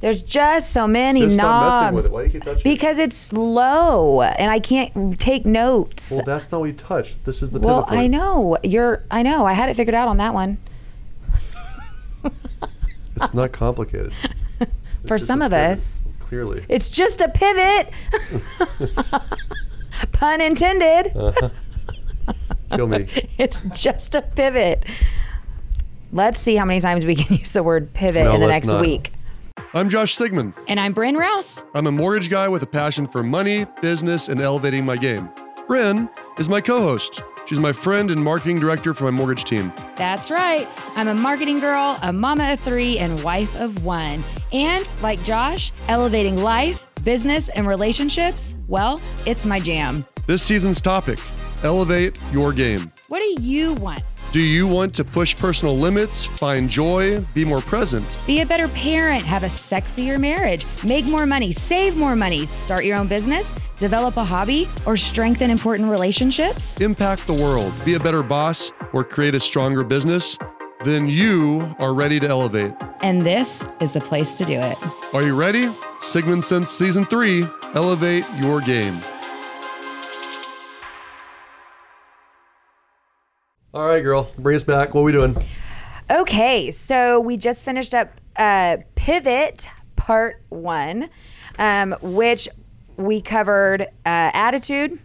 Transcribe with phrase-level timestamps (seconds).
[0.00, 2.06] There's just so many Just stop messing with knobs.
[2.06, 2.12] it.
[2.12, 2.64] Why do you keep touching it?
[2.64, 6.10] Because it's slow and I can't take notes.
[6.10, 7.24] Well, that's not what you touched.
[7.26, 7.84] This is the Well.
[7.86, 8.56] I know.
[8.64, 9.44] You're I know.
[9.46, 10.58] I had it figured out on that one.
[13.16, 14.12] It's not complicated.
[15.02, 16.04] It's For some of pivot, us.
[16.20, 16.64] Clearly.
[16.68, 17.90] It's just a pivot.
[20.12, 21.16] Pun intended.
[21.16, 21.48] Uh-huh.
[22.76, 23.06] Kill me.
[23.38, 24.84] It's just a pivot.
[26.12, 28.68] Let's see how many times we can use the word pivot No, in the next
[28.68, 28.82] not.
[28.82, 29.12] week.
[29.72, 30.54] I'm Josh Sigmund.
[30.66, 31.62] And I'm Bryn Rouse.
[31.74, 35.30] I'm a mortgage guy with a passion for money, business, and elevating my game.
[35.68, 37.22] Bryn is my co host.
[37.46, 39.72] She's my friend and marketing director for my mortgage team.
[39.94, 40.68] That's right.
[40.96, 44.24] I'm a marketing girl, a mama of three, and wife of one.
[44.52, 50.04] And like Josh, elevating life, business, and relationships, well, it's my jam.
[50.26, 51.20] This season's topic
[51.62, 52.90] elevate your game.
[53.08, 54.02] What do you want?
[54.32, 58.06] Do you want to push personal limits, find joy, be more present?
[58.28, 62.84] Be a better parent, have a sexier marriage, make more money, save more money, start
[62.84, 66.76] your own business, develop a hobby, or strengthen important relationships?
[66.80, 70.38] Impact the world, be a better boss, or create a stronger business?
[70.84, 72.72] Then you are ready to elevate.
[73.02, 74.78] And this is the place to do it.
[75.12, 75.68] Are you ready?
[76.02, 78.96] Sigmund Sense Season 3 Elevate Your Game.
[83.72, 84.94] All right, girl, bring us back.
[84.94, 85.36] What are we doing?
[86.10, 91.08] Okay, so we just finished up uh, Pivot Part One,
[91.56, 92.48] um, which
[92.96, 94.98] we covered uh, attitude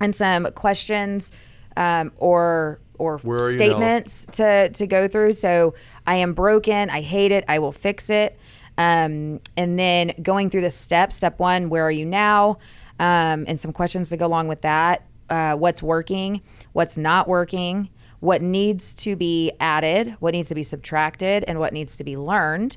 [0.00, 1.30] and some questions
[1.76, 3.64] um, or or Where are you now?
[3.64, 5.34] statements to to go through.
[5.34, 6.90] So I am broken.
[6.90, 7.44] I hate it.
[7.46, 8.36] I will fix it.
[8.76, 11.14] Um, and then going through the steps.
[11.14, 12.58] Step one: Where are you now?
[12.98, 15.06] Um, and some questions to go along with that.
[15.28, 16.42] Uh, what's working?
[16.72, 17.88] What's not working?
[18.20, 22.16] What needs to be added, what needs to be subtracted, and what needs to be
[22.16, 22.76] learned.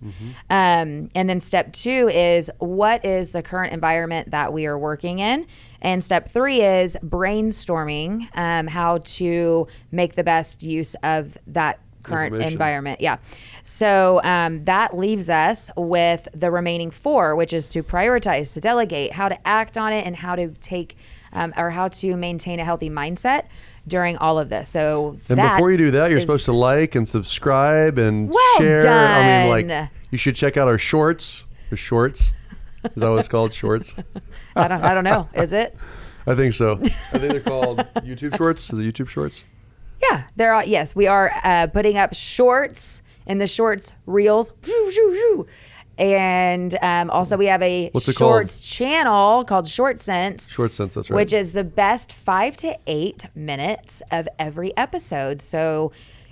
[0.49, 5.19] Um, and then step two is what is the current environment that we are working
[5.19, 5.45] in?
[5.81, 12.35] And step three is brainstorming um, how to make the best use of that current
[12.35, 13.01] environment.
[13.01, 13.17] Yeah.
[13.63, 19.13] So um, that leaves us with the remaining four, which is to prioritize, to delegate,
[19.13, 20.97] how to act on it, and how to take
[21.31, 23.45] um, or how to maintain a healthy mindset
[23.87, 24.69] during all of this.
[24.69, 28.29] So And that before you do that, you're is- supposed to like and subscribe and
[28.29, 28.87] Well share.
[28.87, 31.43] I mean, like, you should check out our shorts.
[31.71, 32.31] Our shorts.
[32.83, 33.53] Is that what it's called?
[33.53, 33.93] Shorts?
[34.55, 34.83] I don't.
[34.83, 35.29] I don't know.
[35.33, 35.75] Is it?
[36.27, 36.73] I think so.
[36.83, 38.71] I think they're called YouTube shorts.
[38.71, 39.43] Is it YouTube shorts?
[40.01, 40.23] Yeah.
[40.35, 40.65] There are.
[40.65, 44.51] Yes, we are uh, putting up shorts in the shorts reels.
[44.63, 45.47] Shoo, shoo, shoo.
[45.97, 50.49] And um, also, we have a What's it shorts channel called Short Sense.
[50.49, 50.95] Short sense.
[50.95, 51.15] That's right.
[51.17, 55.39] which is the best five to eight minutes of every episode.
[55.39, 55.91] So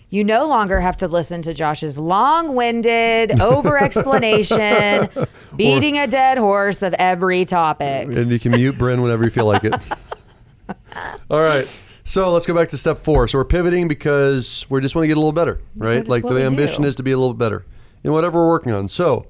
[0.10, 5.10] you no longer have to listen to Josh's long winded over explanation,
[5.56, 8.08] beating a dead horse of every topic.
[8.08, 9.74] and you can mute Bryn whenever you feel like it.
[11.30, 11.66] All right.
[12.04, 13.28] So let's go back to step four.
[13.28, 15.98] So we're pivoting because we just want to get a little better, right?
[15.98, 16.88] that's like what the we ambition do.
[16.88, 17.66] is to be a little better
[18.04, 18.88] in whatever we're working on.
[18.88, 19.28] So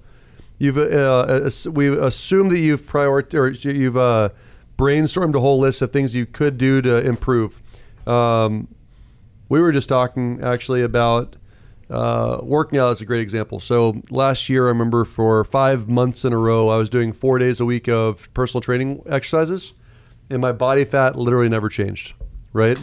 [0.61, 4.29] you've uh, ass- we assume that you've prioritized or you've uh,
[4.77, 7.59] brainstormed a whole list of things you could do to improve.
[8.05, 8.67] Um,
[9.49, 11.35] we were just talking actually about
[11.89, 13.59] uh, working out is a great example.
[13.59, 17.39] So last year, I remember for five months in a row, I was doing four
[17.39, 19.73] days a week of personal training exercises,
[20.29, 22.13] and my body fat literally never changed,
[22.53, 22.81] right?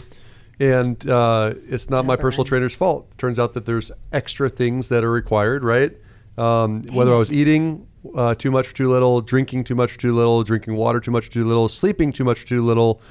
[0.59, 3.17] And uh, it's not my personal trainer's fault.
[3.17, 5.93] Turns out that there's extra things that are required, right?
[6.39, 9.97] Um, whether I was eating uh, too much or too little, drinking too much or
[9.97, 13.01] too little, drinking water too much or too little, sleeping too much or too little,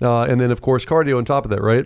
[0.00, 1.84] uh, and then of course cardio on top of that, right?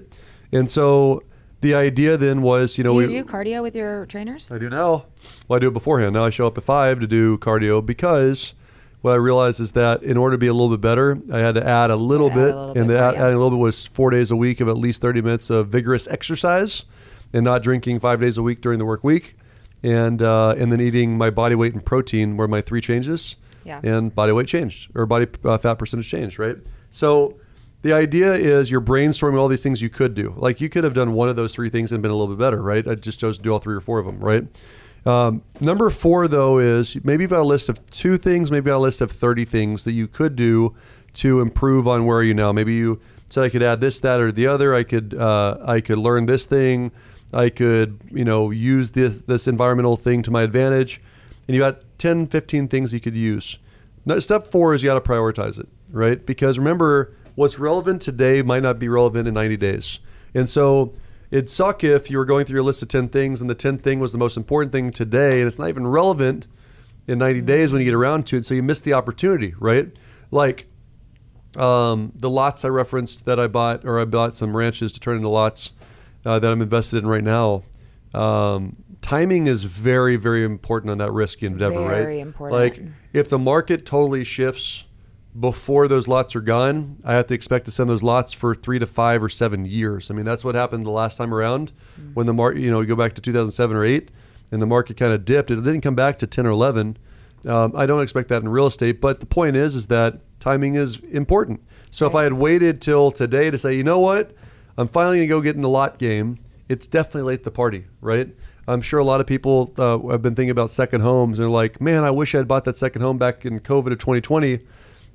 [0.53, 1.23] And so
[1.61, 4.51] the idea then was, you know, Do you we, do cardio with your trainers?
[4.53, 5.07] I do now.
[5.49, 6.12] Well, I do it beforehand.
[6.15, 8.55] Now I show up at five to do cardio because
[9.01, 11.57] what I realized is that in order to be a little bit better, I had
[11.57, 13.23] to add a little Add a bit, little and bit the more, add- yeah.
[13.25, 15.67] adding a little bit was four days a week of at least thirty minutes of
[15.69, 16.85] vigorous exercise,
[17.33, 19.37] and not drinking five days a week during the work week,
[19.82, 23.81] and uh, and then eating my body weight and protein were my three changes, Yeah.
[23.82, 26.56] and body weight changed or body uh, fat percentage changed, right?
[26.90, 27.37] So.
[27.84, 30.34] The idea is you're brainstorming all these things you could do.
[30.37, 32.38] Like you could have done one of those three things and been a little bit
[32.40, 32.87] better, right?
[32.87, 34.46] I just chose to do all three or four of them, right?
[35.05, 38.75] Um, number four, though, is maybe you've got a list of two things, maybe you've
[38.75, 40.76] got a list of 30 things that you could do
[41.14, 42.52] to improve on where are you now.
[42.52, 44.73] Maybe you said I could add this, that, or the other.
[44.75, 46.93] I could uh, I could learn this thing.
[47.32, 51.00] I could you know use this this environmental thing to my advantage.
[51.49, 53.58] And you got 10, 15 things you could use.
[54.05, 56.25] Now, step four is you got to prioritize it, right?
[56.25, 59.99] Because remember, what's relevant today might not be relevant in 90 days.
[60.34, 60.93] And so
[61.31, 63.82] it'd suck if you were going through your list of 10 things and the 10th
[63.82, 66.46] thing was the most important thing today and it's not even relevant
[67.06, 68.44] in 90 days when you get around to it.
[68.44, 69.88] So you miss the opportunity, right?
[70.31, 70.67] Like
[71.56, 75.17] um, the lots I referenced that I bought, or I bought some ranches to turn
[75.17, 75.73] into lots
[76.25, 77.65] uh, that I'm invested in right now.
[78.15, 82.03] Um, timing is very, very important on that risky endeavor, right?
[82.03, 82.61] Very important.
[82.61, 82.83] Like
[83.13, 84.85] if the market totally shifts
[85.39, 88.79] before those lots are gone, I have to expect to send those lots for three
[88.79, 90.11] to five or seven years.
[90.11, 91.73] I mean, that's what happened the last time around
[92.15, 94.11] when the market, you know, you go back to 2007 or eight
[94.51, 95.51] and the market kind of dipped.
[95.51, 96.99] It didn't come back to 10 or 11.
[97.47, 100.75] Um, I don't expect that in real estate, but the point is, is that timing
[100.75, 101.63] is important.
[101.91, 104.33] So if I had waited till today to say, you know what,
[104.77, 106.39] I'm finally going to go get in the lot game,
[106.69, 108.35] it's definitely late the party, right?
[108.67, 111.81] I'm sure a lot of people uh, have been thinking about second homes they're like,
[111.81, 114.61] man, I wish I had bought that second home back in COVID of 2020.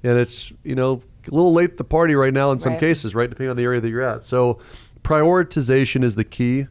[0.03, 2.79] And it's, you know, a little late the party right now in some Right.
[2.79, 3.29] cases, right?
[3.29, 4.23] Depending on the area that you're at.
[4.23, 4.59] So
[5.03, 6.67] prioritization is the key.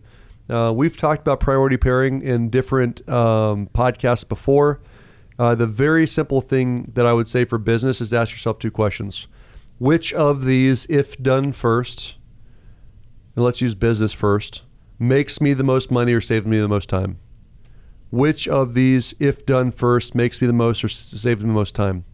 [0.48, 4.80] Uh, we've talked about priority pairing in different um, podcasts before.
[5.38, 8.70] Uh, the very simple thing that I would say for business is ask yourself two
[8.70, 9.26] questions.
[9.78, 12.14] Which of these, if done first,
[13.36, 14.62] and let's use business first,
[14.98, 17.18] makes me the most money or saves me the most time?
[18.10, 21.74] Which of these, if done first, makes me the most or saves me the most
[21.74, 22.04] time?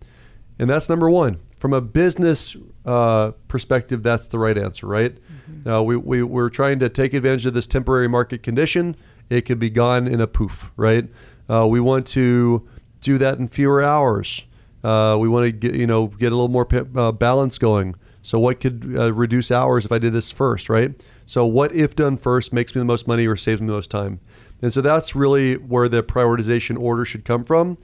[0.59, 1.41] And that's number one.
[1.57, 5.17] From a business uh, perspective, that's the right answer, right?
[5.65, 8.97] Uh, we, we, we're trying to take advantage of this temporary market condition.
[9.31, 11.09] It could be gone in a poof, right?
[11.49, 12.69] Uh, we want to
[13.01, 14.43] do that in fewer hours.
[14.83, 17.95] Uh, we want to get, you know, get a little more pa- uh, balance going.
[18.23, 21.01] So what could uh, reduce hours if I did this first, right?
[21.27, 23.91] So what if done first makes me the most money or saves me the most
[23.91, 24.21] time?
[24.61, 27.79] And so that's really where the prioritization order should come from.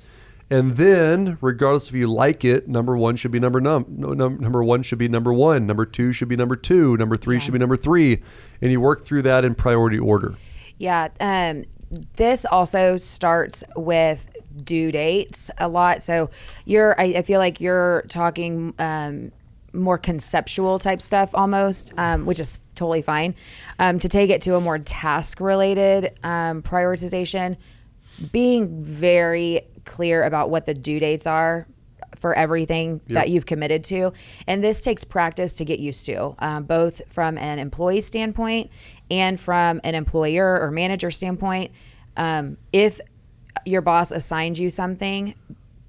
[0.51, 4.65] And then, regardless if you like it, number one should be number num, num number
[4.65, 5.67] one should be number one.
[5.67, 6.97] Number two should be number two.
[6.97, 7.41] Number three Yeah.
[7.43, 8.23] should be number three.
[8.63, 10.37] And you work through that in priority order.
[10.79, 11.09] Yeah.
[11.21, 11.65] Um,
[12.17, 14.29] this also starts with
[14.65, 16.03] due dates a lot.
[16.03, 16.31] So
[16.65, 19.33] you're, I, I feel like you're talking um,
[19.73, 23.35] more conceptual type stuff almost, um, which is totally fine.
[23.79, 27.57] Um, to take it to a more task related um, prioritization,
[28.33, 31.67] being very clear about what the due dates are
[32.17, 34.13] for everything that you've committed to.
[34.47, 38.71] And this takes practice to get used to, um, both from an employee standpoint
[39.11, 41.71] and from an employer or manager standpoint.
[42.17, 43.01] Um, if
[43.65, 45.35] your boss assigns you something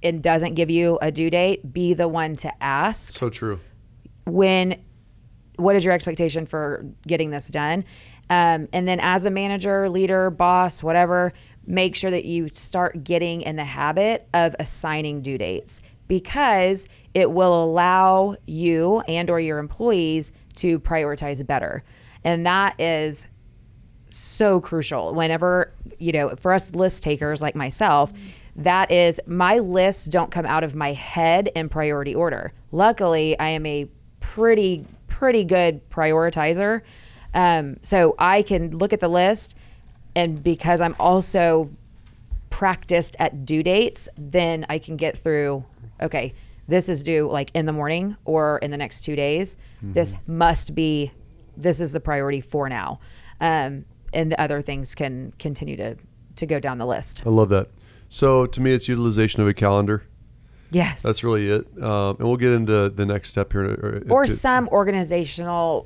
[0.03, 3.59] and doesn't give you a due date, be the one to ask So true.
[4.33, 4.81] When
[5.55, 7.83] what is your expectation for getting this done?
[8.29, 11.33] Um, and then as a manager leader boss whatever
[11.65, 17.31] make sure that you start getting in the habit of assigning due dates because it
[17.31, 21.83] will allow you and or your employees to prioritize better.
[22.23, 23.27] And that is
[24.09, 25.13] so crucial.
[25.13, 28.13] Whenever you know for us list takers like myself
[28.55, 32.51] that is my lists don't come out of my head in priority order.
[32.71, 33.87] Luckily i am a
[34.33, 36.81] pretty pretty good prioritizer.
[37.33, 39.55] Um, so i can look at the list
[40.15, 41.69] and because i'm also
[42.49, 45.63] practiced at due dates then i can get through
[46.01, 46.33] okay
[46.69, 49.57] this is due like in the morning or in the next two days.
[49.81, 51.11] This must be
[51.57, 52.99] this is the priority for now.
[53.41, 55.95] Um, and the other things can continue to
[56.35, 57.23] to go down the list.
[57.25, 57.69] I love that.
[58.07, 60.03] So to me, it's utilization of a calendar.
[60.71, 61.65] Yes That's really it.
[61.81, 63.65] Um, and we'll get into the next step here.
[63.65, 65.85] Or, or to- some organizational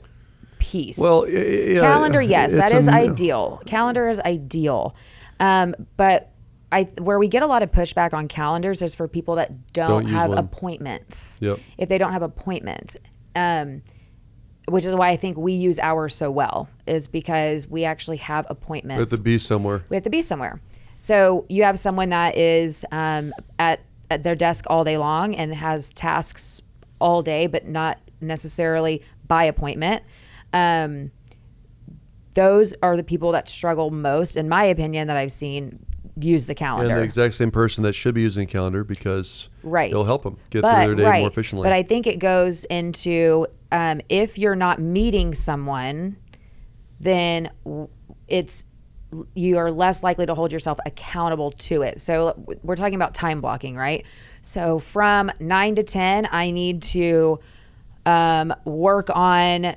[0.59, 4.95] piece Well, yeah, calendar yes that is a- ideal calendar is ideal
[5.39, 6.33] um, but
[6.71, 9.87] I, where we get a lot of pushback on calendars is for people that don't,
[9.87, 11.37] Don't have appointments.
[11.39, 11.59] Yep.
[11.77, 12.97] If they don't have appointments,
[13.35, 13.83] um,
[14.67, 18.47] which is why I think we use ours so well, is because we actually have
[18.49, 18.97] appointments.
[18.97, 19.83] We have to be somewhere.
[19.89, 20.61] We have to be somewhere.
[20.97, 23.81] So you have someone that is um, at
[24.13, 26.61] at their desk all day long and has tasks
[26.99, 30.03] all day, but not necessarily by appointment.
[30.53, 31.11] Um,
[32.35, 35.85] those are the people that struggle most, in my opinion, that I've seen
[36.19, 36.91] use the calendar.
[36.91, 39.89] And the exact same person that should be using a calendar because Right.
[39.89, 41.19] it'll help them get But- through their day right.
[41.21, 41.65] more efficiently.
[41.65, 46.17] But I think it goes into um, if you're not meeting someone,
[46.99, 47.49] then
[48.27, 48.65] it's
[49.33, 51.99] you are less likely to hold yourself accountable to it.
[52.01, 54.05] So we're talking about time blocking, right?
[54.41, 57.39] So from nine to ten, I need to
[58.05, 59.65] um, work on.
[59.65, 59.75] Uh,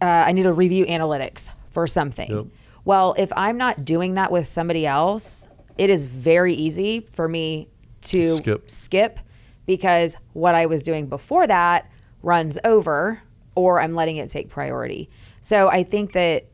[0.00, 2.30] I need to review analytics for something.
[2.30, 2.46] Yep.
[2.84, 7.68] Well, if I'm not doing that with somebody else, it is very easy for me
[8.02, 8.70] to Skip.
[8.70, 9.20] skip
[9.66, 11.90] because what I was doing before that
[12.22, 13.22] runs over
[13.54, 15.08] or I'm letting it take priority.
[15.40, 16.46] So I think that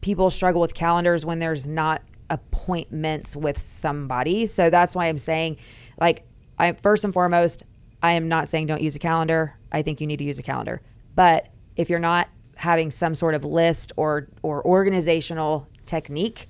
[0.00, 4.46] people struggle with calendars when there's not appointments with somebody.
[4.46, 5.56] So that's why I'm saying,
[6.00, 6.24] like,
[6.58, 7.64] I first and foremost,
[8.02, 9.56] I am not saying don't use a calendar.
[9.72, 10.80] I think you need to use a calendar.
[11.14, 16.48] But if you're not having some sort of list or or organizational technique,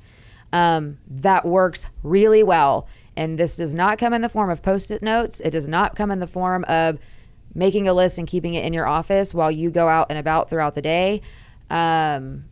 [0.53, 2.87] um, that works really well.
[3.17, 5.41] And this does not come in the form of post-it notes.
[5.41, 6.99] It does not come in the form of
[7.55, 10.49] making a list and keeping it in your office while you go out and about
[10.49, 11.21] throughout the day.
[11.69, 12.45] Um,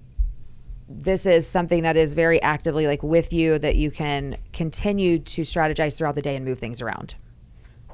[0.89, 5.43] this is something that is very actively like with you that you can continue to
[5.43, 7.15] strategize throughout the day and move things around.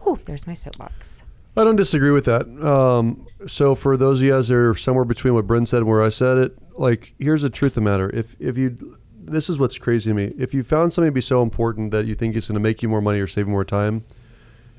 [0.02, 1.22] Whew, there's my soapbox.
[1.56, 2.46] I don't disagree with that.
[2.64, 5.86] Um, so for those of you guys that are somewhere between what Bryn said and
[5.86, 8.10] where I said it, like here's the truth of the matter.
[8.10, 10.34] If if you this is what's crazy to me.
[10.36, 12.82] If you found something to be so important that you think it's going to make
[12.82, 14.04] you more money or save more time,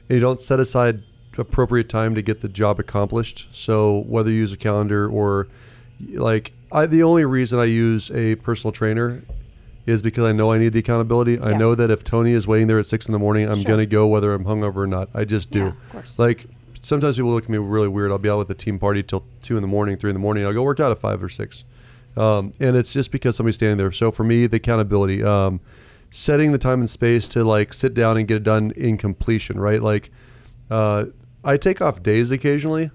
[0.08, 1.02] and you don't set aside
[1.38, 3.50] appropriate time to get the job accomplished.
[3.52, 5.48] So whether you use a calendar or
[6.14, 9.24] like I, the only reason I use a personal trainer
[9.86, 11.40] is because I know I need the accountability.
[11.40, 13.66] I know that if Tony is waiting there at six in the morning, I'm Sure.
[13.70, 15.10] going to go whether I'm hungover or not.
[15.14, 15.74] I just do.
[15.94, 16.02] Yeah.
[16.18, 16.46] Like
[16.82, 18.12] sometimes people look at me really weird.
[18.12, 20.20] I'll be out with the team party till two in the morning, three in the
[20.20, 20.46] morning.
[20.46, 21.64] I'll go work out at five or six.
[22.18, 23.92] Um, and it's just because somebody's standing there.
[23.92, 25.60] So for me, the accountability, um,
[26.12, 29.60] setting the time and space to like sit down and get it done in completion,
[29.60, 29.82] right?
[29.82, 30.12] Like,
[30.72, 31.06] uh,
[31.44, 32.90] I take off days occasionally,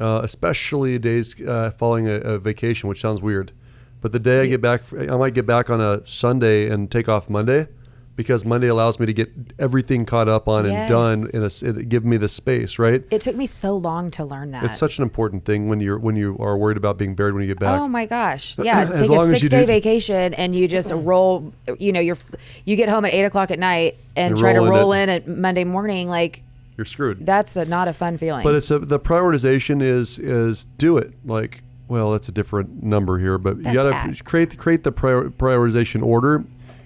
[0.00, 3.52] uh, especially days uh, following a, a vacation, which sounds weird.
[4.00, 7.08] But the day I get back, I might get back on a Sunday and take
[7.08, 7.68] off Monday
[8.16, 11.30] because Monday allows me to get everything caught up on and done Yes.
[11.34, 13.02] in a, s- it give me the space, right?
[13.10, 14.64] It took me so long to learn that.
[14.64, 17.42] It's such an important thing when you're when you are worried about being buried when
[17.42, 17.78] you get back.
[17.78, 18.58] Oh my gosh!
[18.58, 21.52] Yeah, As take a six day vacation and you just roll.
[21.78, 22.18] You know, you're
[22.64, 25.20] you get home at eight o'clock at night and And try to roll into- in
[25.22, 26.08] at Monday morning.
[26.08, 26.42] Like
[26.80, 27.26] You're screwed.
[27.26, 28.42] that's a, not a fun feeling.
[28.42, 31.12] But it's a, the prioritization is is do it.
[31.26, 34.24] Like, well, that's a different number here, but you got to act.
[34.24, 36.42] create create the prior, prioritization order.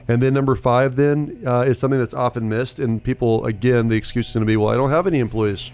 [0.09, 3.95] And then number five then uh, is something that's often missed, and people again the
[3.95, 5.71] excuse is going to be, well, I don't have any employees.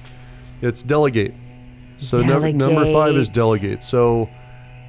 [0.61, 1.33] It's delegate.
[1.97, 3.81] So number number five is Delegate.
[3.81, 3.83] delegate.
[3.83, 4.29] So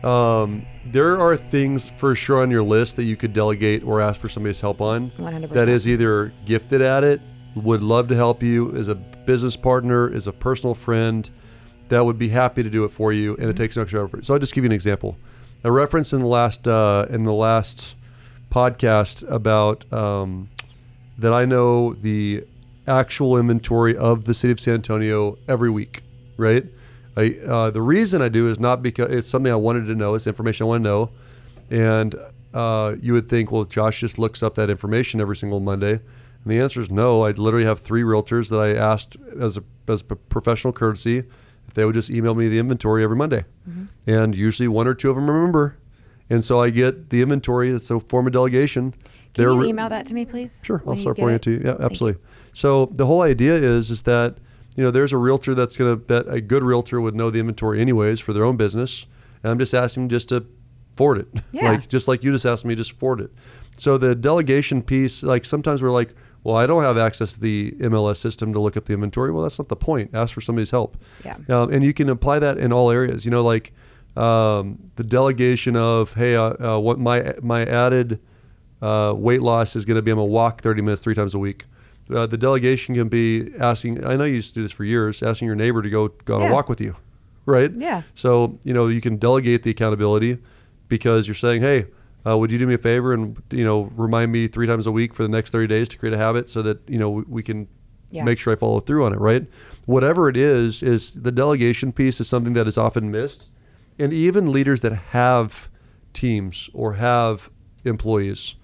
[0.04, 4.20] um, there are things for sure on your list that you could delegate or ask
[4.20, 5.12] for somebody's help on.
[5.12, 5.52] 100%.
[5.52, 7.22] That is either gifted at it,
[7.56, 11.30] would love to help you, as a business partner, as a personal friend,
[11.90, 14.26] that would be happy to do it for you, and it takes an extra effort.
[14.26, 15.18] So I'll just give you an example.
[15.64, 17.96] A reference in the last uh, in the last
[18.50, 20.50] podcast about um,
[21.18, 22.46] that I know the
[22.88, 26.02] actual inventory of the city of San Antonio every week,
[26.38, 26.66] right?
[27.16, 30.16] I, uh, the reason I do is not because it's something I wanted to know.
[30.16, 31.10] It's information I want to know,
[31.70, 32.16] and
[32.54, 36.00] uh, you would think, well, Josh just looks up that information every single Monday,
[36.44, 37.24] and the answer is no.
[37.24, 41.24] I literally have three realtors that I asked as a as a professional courtesy
[41.68, 43.86] if they would just email me the inventory every Monday, mm-hmm.
[44.10, 45.78] and usually one or two of them remember,
[46.30, 47.70] and so I get the inventory.
[47.70, 48.92] It's a form of delegation.
[48.92, 50.62] Can They're you email that to me, please?
[50.64, 51.62] Sure, I'll start forwarding it to you.
[51.64, 52.22] Yeah, absolutely.
[52.54, 54.38] So the whole idea is is that
[54.76, 57.80] you know there's a realtor that's gonna that a good realtor would know the inventory
[57.80, 59.06] anyways for their own business,
[59.44, 60.46] and I'm just asking them just to
[60.96, 61.72] forward it, Yeah.
[61.72, 63.32] like just like you just asked me, just forward it.
[63.78, 67.72] So the delegation piece, like sometimes we're like, well, I don't have access to the
[67.80, 69.32] MLS system to look up the inventory.
[69.32, 70.12] Well, that's not the point.
[70.14, 70.98] Ask for somebody's help.
[71.24, 71.38] Yeah.
[71.50, 73.26] Um, and you can apply that in all areas.
[73.26, 73.74] You know, like
[74.18, 78.20] um, the delegation of, hey, uh, uh, what my my added
[78.82, 81.34] uh, weight loss is going to be I'm going to walk 30 minutes three times
[81.36, 81.66] a week.
[82.14, 84.04] Uh, the delegation can be asking.
[84.06, 86.36] I know you used to do this for years, asking your neighbor to go go
[86.36, 86.50] on Yeah.
[86.50, 86.96] a walk with you,
[87.46, 87.72] right?
[87.74, 88.02] Yeah.
[88.16, 90.40] So you know you can delegate the accountability
[90.90, 91.86] because you're saying, hey.
[92.26, 94.92] Uh, would you do me a favor and you know remind me three times a
[94.92, 97.24] week for the next 30 days to create a habit so that you know we,
[97.28, 97.68] we can
[98.12, 98.24] Yeah.
[98.24, 99.48] make sure I follow through on it, right?
[99.86, 103.50] Whatever it is, is the delegation piece is something that is often missed.
[103.98, 105.70] And even leaders that have
[106.14, 107.50] teams or have
[107.86, 108.56] employees,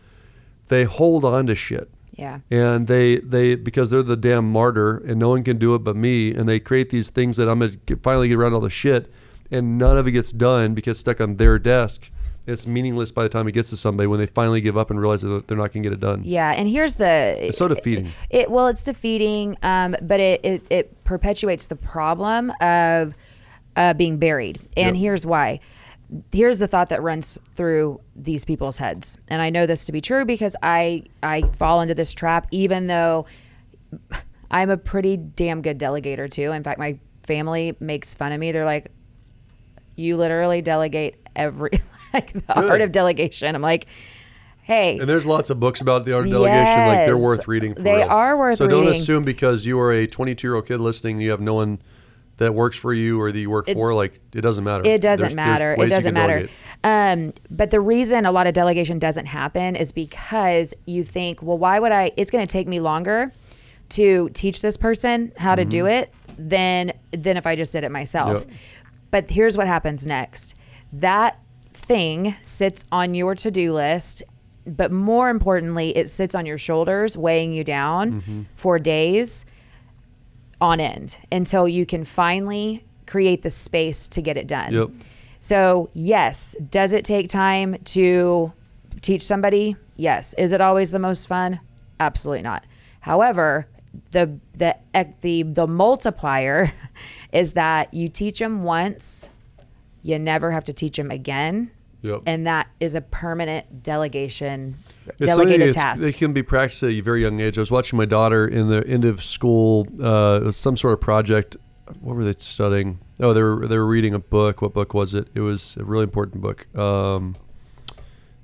[0.67, 1.89] they hold on to shit.
[2.13, 2.39] Yeah.
[2.49, 5.95] And they, they because they're the damn martyr and no one can do it but
[5.95, 6.31] me.
[6.33, 9.11] And they create these things that I'm going to finally get around all the shit.
[9.51, 12.09] And none of it gets done because it's stuck on their desk.
[12.47, 14.99] It's meaningless by the time it gets to somebody when they finally give up and
[14.99, 16.21] realize that they're not going to get it done.
[16.23, 18.11] Yeah, and here's the It's so defeating.
[18.29, 23.13] It, well, it's defeating, um, but it, it it perpetuates the problem of
[23.75, 24.59] uh, being buried.
[24.77, 25.01] And Yep.
[25.01, 25.59] here's why.
[26.31, 29.99] Here's the thought that runs through these people's heads, and I know this to be
[29.99, 33.25] true because I I fall into this trap, even though
[34.49, 36.53] I'm a pretty damn good delegator too.
[36.53, 38.53] In fact, my family makes fun of me.
[38.53, 38.89] They're like,
[39.97, 41.71] "You literally delegate every
[42.13, 42.69] like the Good.
[42.71, 43.87] art of delegation." I'm like,
[44.61, 46.87] "Hey, And there's lots of books about the art of delegation.
[46.87, 47.75] Like they're worth reading.
[47.75, 48.07] For They real.
[48.09, 51.31] are worth So don't assume because you are a 22 year old kid listening, you
[51.31, 51.79] have no one
[52.37, 54.83] that works for you or that you work for, like it doesn't matter.
[54.85, 55.75] It doesn't There's- there's matter.
[55.77, 56.47] ways It doesn't matter.
[56.83, 61.57] Um, but the reason a lot of delegation doesn't happen is because you think, well,
[61.57, 62.11] why would I?
[62.15, 63.33] It's going to take me longer
[63.89, 67.91] to teach this person how to do it than than if I just did it
[67.91, 68.45] myself.
[68.47, 68.57] Yep.
[69.11, 70.55] But here's what happens next.
[70.91, 74.23] That thing sits on your to-do list,
[74.65, 78.41] but more importantly, it sits on your shoulders, weighing you down mm-hmm.
[78.55, 79.45] for days
[80.59, 84.73] on end until you can finally create the space to get it done.
[84.73, 84.89] Yep.
[85.39, 88.51] So, yes, does it take time to
[89.01, 89.77] teach somebody?
[89.95, 90.33] Yes.
[90.37, 91.59] Is it always the most fun?
[91.99, 92.65] Absolutely not.
[93.01, 93.67] However,
[94.11, 94.75] the the
[95.21, 96.73] the the multiplier
[97.31, 99.29] is that you teach them once,
[100.03, 101.71] you never have to teach them again.
[102.01, 102.21] Yep.
[102.25, 104.75] And that is a permanent delegation
[105.07, 106.01] It's delegated task.
[106.01, 107.57] They can be practiced at a very young age.
[107.57, 109.87] I was watching my daughter in the end of school.
[110.01, 111.57] Uh, some sort of project.
[111.99, 112.99] What were they studying?
[113.19, 114.61] Oh, they were they were reading a book.
[114.61, 115.27] What book was it?
[115.33, 116.67] It was a really important book.
[116.77, 117.35] Um,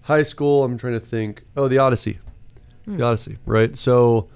[0.03, 0.63] high school.
[0.63, 1.43] I'm trying to think.
[1.55, 2.19] Oh, the Odyssey.
[2.85, 2.97] Hmm.
[2.97, 3.37] The Odyssey.
[3.45, 3.77] Right.
[3.77, 4.29] So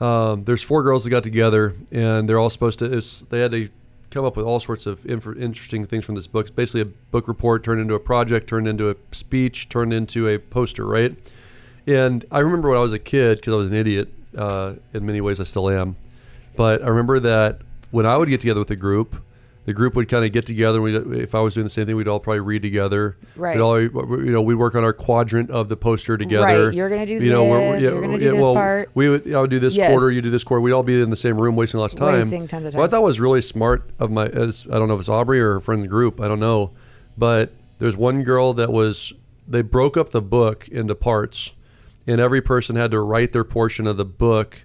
[0.00, 2.86] um, there's four girls that got together, and they're all supposed to.
[2.86, 3.68] It's, they had to
[4.14, 6.46] come up with all sorts of inf- interesting things from this book.
[6.46, 10.28] It's basically a book report turned into a project, turned into a speech, turned into
[10.28, 10.86] a poster.
[10.86, 11.16] Right.
[11.86, 14.08] And I remember when I was a kid, because I was an idiot.
[14.36, 15.96] Uh, in many ways, I still am.
[16.56, 19.16] But I remember that when I would get together with a group,
[19.66, 20.80] the group would kind of get together.
[20.82, 23.16] We, if I was doing the same thing, we'd all probably read together.
[23.36, 23.56] Right.
[23.56, 26.66] We'd all, you know, we'd work on our quadrant of the poster together.
[26.66, 28.90] Right, you're gonna do you know, we're- this, you're gonna do this part.
[28.94, 29.90] We would, I would do this Yes.
[29.90, 30.60] quarter, you do this quarter.
[30.60, 32.14] We'd all be in the same room, wasting lots of time.
[32.18, 32.78] Wasting tons of time.
[32.80, 35.60] What I thought was really smart of my, I don't know if it's Aubrey or
[35.60, 36.72] her the group, I don't know,
[37.16, 39.12] but there's one girl that was,
[39.48, 41.52] they broke up the book into parts,
[42.06, 44.64] and every person had to write their portion of the book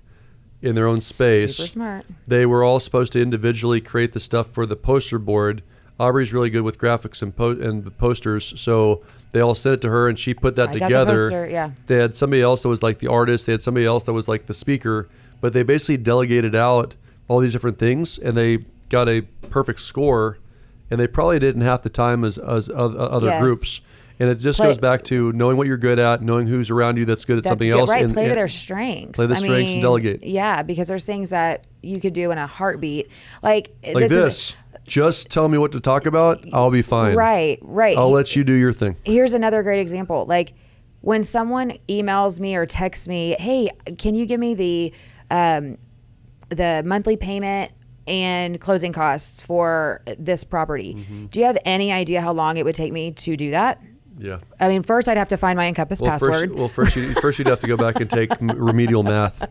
[0.61, 1.55] in their own space.
[1.57, 2.05] Super smart.
[2.27, 5.63] They were all supposed to individually create the stuff for the poster board.
[5.99, 9.89] Aubrey's really good with graphics and po- and posters, so they all sent it to
[9.89, 11.29] her, and she put that I together.
[11.29, 11.71] poster, yeah.
[11.87, 13.45] They had somebody else that was like the artist.
[13.45, 15.09] They had somebody else that was like the speaker,
[15.41, 16.95] but they basically delegated out
[17.27, 20.37] all these different things, and they got a perfect score.
[20.91, 23.41] And they probably didn't half the time as as other Yes.
[23.43, 23.81] groups.
[24.19, 26.97] And it just Play- goes back to knowing what you're good at, knowing who's around
[26.97, 28.03] you that's good at That's something good, else, right?
[28.03, 29.15] and, play to their strengths.
[29.17, 30.23] play the I strengths and delegate.
[30.23, 33.09] Yeah, because there's things that you could do in a heartbeat.
[33.41, 34.09] Like, like this.
[34.09, 34.49] this.
[34.49, 36.43] Is, just tell me what to talk about.
[36.51, 37.15] I'll be fine.
[37.15, 37.97] right, right.
[37.97, 38.97] I'll let you do your thing.
[39.05, 40.25] Here's another great example.
[40.27, 40.53] Like
[41.01, 44.93] when someone emails me or texts me, "Hey, can you give me the
[45.31, 45.77] um,
[46.49, 47.71] the monthly payment
[48.07, 51.27] and closing costs for this property?" Mm-hmm.
[51.27, 53.81] Do you have any idea how long it would take me to do that?
[54.19, 54.39] Yeah.
[54.59, 56.33] I mean, first I'd have to find my Encompass Well, password.
[56.49, 59.47] first, well, first, you, first you'd have to go back and take remedial math.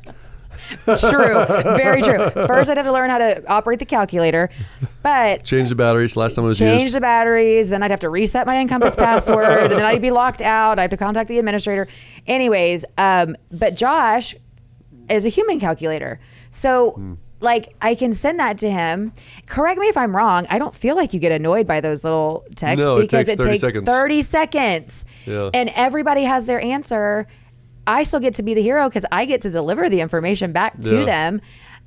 [0.87, 1.35] It's true,
[1.77, 2.19] very true.
[2.47, 4.51] First I'd have to learn how to operate the calculator,
[5.03, 6.17] but Change the batteries.
[6.17, 6.95] Last time it was change used.
[6.95, 7.71] the batteries.
[7.71, 10.79] Then I'd have to reset my Encompass password, and then I'd be locked out.
[10.79, 11.87] I have to contact the administrator.
[12.27, 14.35] Anyways, um, but Josh
[15.09, 16.19] is a human calculator,
[16.51, 16.91] so.
[16.91, 17.15] Hmm.
[17.41, 19.13] Like I can send that to him.
[19.47, 20.47] Correct me if I'm wrong.
[20.51, 23.41] I don't feel like you get annoyed by those little texts No, it because takes
[23.43, 23.85] it takes seconds.
[23.87, 25.05] 30 seconds.
[25.25, 25.51] Yeah.
[25.55, 27.27] And everybody has their answer.
[27.87, 30.81] I still get to be the hero because I get to deliver the information back
[30.83, 31.05] to Yeah.
[31.05, 31.41] them.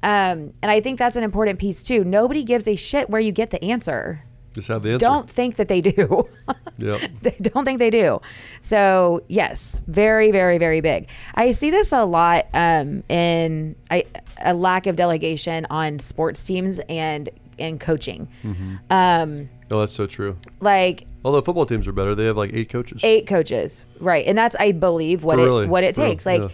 [0.03, 2.03] Um, and I think that's an important piece too.
[2.03, 4.23] Nobody gives a shit where you get the answer.
[4.53, 5.05] Just have the answer.
[5.05, 6.27] Don't think that they do.
[6.77, 7.01] Yep.
[7.21, 8.21] they don't think they do.
[8.59, 11.09] So yes, very, very, very big.
[11.35, 14.05] I see this a lot um, in I,
[14.43, 18.27] a lack of delegation on sports teams and and coaching.
[18.43, 18.75] Mm-hmm.
[18.89, 20.37] Um, Oh, that's so true.
[20.59, 23.01] like Although football teams are better, they have like eight coaches.
[23.03, 24.25] eight coaches, right?
[24.25, 26.25] And that's I believe what For it what it takes.
[26.25, 26.49] Like yeah.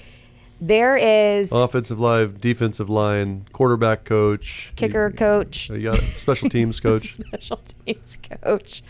[0.59, 7.13] There is Offensive line, defensive line, quarterback coach, kicker coach, You, got special teams coach.
[7.13, 8.83] special teams coach.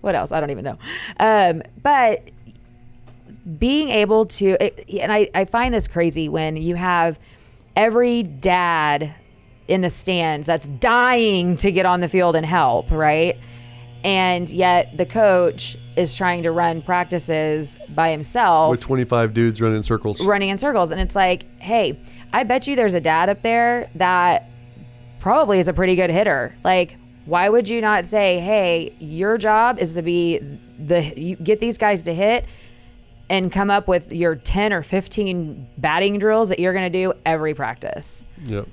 [0.00, 0.32] What else?
[0.32, 0.78] I don't even know.
[1.18, 2.30] Um, but
[3.58, 4.56] being able to,
[5.00, 7.18] and I, I find this crazy when you have
[7.76, 9.14] every dad
[9.68, 13.38] in the stands that's dying to get on the field and help, right?
[14.02, 19.78] And yet the coach is trying to run practices by himself with 25 dudes running
[19.78, 20.20] in circles.
[20.24, 20.90] running in circles.
[20.92, 22.00] And it's like, hey,
[22.32, 24.50] I bet you there's a dad up there that
[25.18, 26.54] probably is a pretty good hitter.
[26.64, 30.38] Like, why would you not say, hey, your job is to be
[30.78, 32.46] the, you get these guys to hit
[33.28, 37.12] and come up with your 10 or 15 batting drills that you're going to do
[37.26, 38.24] every practice?
[38.44, 38.68] Yep.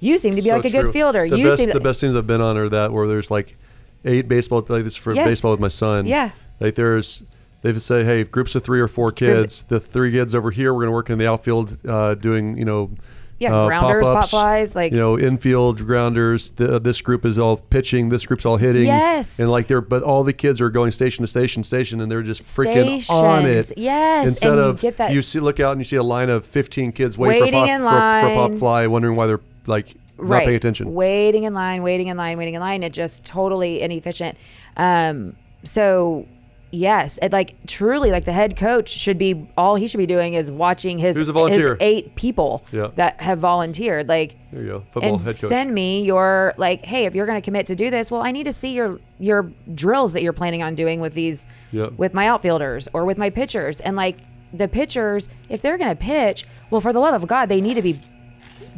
[0.00, 1.28] You seem to be So like a good fielder.
[1.28, 3.56] The you best, seem the best teams I've been on are that where there's like
[4.04, 5.26] eight baseball like this for Yes.
[5.26, 6.06] baseball with my son.
[6.06, 6.30] Yeah.
[6.60, 7.22] Like there's
[7.62, 9.62] they say, hey, groups of three or four kids.
[9.62, 12.64] The three kids over here, we're going to work in the outfield, uh, doing you
[12.64, 12.90] know,
[13.38, 16.52] Yeah, uh, grounders, pop flies, like- you know, infield grounders.
[16.52, 18.08] The, this group is all pitching.
[18.10, 18.84] This group's all hitting.
[18.86, 19.40] Yes.
[19.40, 22.22] and like they're, but all the kids are going station to station, station, and they're
[22.22, 23.72] just freaking on it.
[23.76, 26.02] yes, Instead and you of get that- you see, look out and you see a
[26.04, 29.26] line of fifteen kids waiting, Waiting for, pop, in for, for pop fly, wondering why
[29.26, 30.94] they're like not paying attention.
[30.94, 32.82] Waiting in line, waiting in line, waiting in line.
[32.84, 34.38] It just totally inefficient.
[34.76, 36.26] Um, so
[36.72, 40.34] yes, it like truly like the head coach should be all he should be doing
[40.34, 41.70] is watching his, Who's a volunteer?
[41.70, 42.88] his eight people Yeah.
[42.96, 44.08] that have volunteered.
[44.08, 45.48] Like There you go, football and head coach.
[45.48, 48.32] send me your like, hey, if you're going to commit to do this, well, I
[48.32, 51.92] need to see your your drills that you're planning on doing with these Yep.
[51.98, 54.18] with my outfielders or with my pitchers, and like
[54.52, 57.74] the pitchers, if they're going to pitch, well, for the love of God, they need
[57.74, 58.00] to be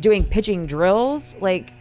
[0.01, 1.72] doing pitching drills like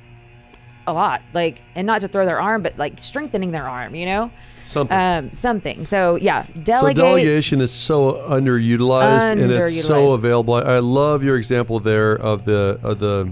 [0.85, 4.05] a lot, like, and not to throw their arm, but like strengthening their arm, you
[4.05, 4.31] know,
[4.67, 4.97] Something.
[4.97, 5.85] um, something.
[5.85, 10.55] So yeah, So delegation is so underutilized, and it's so available.
[10.55, 13.31] I, love your example there of the of the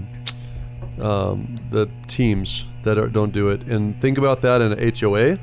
[1.00, 5.28] um, the teams that are, don't do it, and think about that in an HOA.
[5.32, 5.38] You-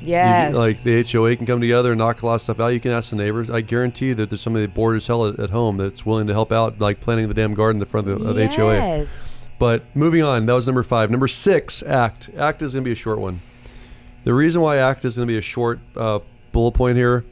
[0.00, 2.68] yes, like the HOA can come together and knock a lot of stuff out.
[2.68, 3.50] You can ask the neighbors.
[3.50, 6.52] I guarantee that there's somebody bored as hell at, at home that's willing to help
[6.52, 8.74] out, like planting the damn garden in the front of the, of the HOA.
[8.74, 9.36] Yes.
[9.58, 11.10] But moving on, that was number five.
[11.10, 12.30] Number six, ACT.
[12.36, 13.40] ACT is going to be a short one.
[14.28, 16.18] The reason why ACT is going to be a short uh,
[16.52, 17.24] bullet point here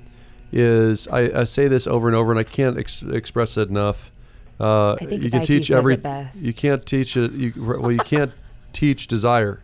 [0.51, 4.11] is I, I say this over and over, and I can't ex- express it enough.
[4.59, 5.99] Uh, I think you can Nike teach every.
[6.37, 7.33] You can't teach it.
[7.33, 8.33] You, well, you can't
[8.73, 9.63] teach desire.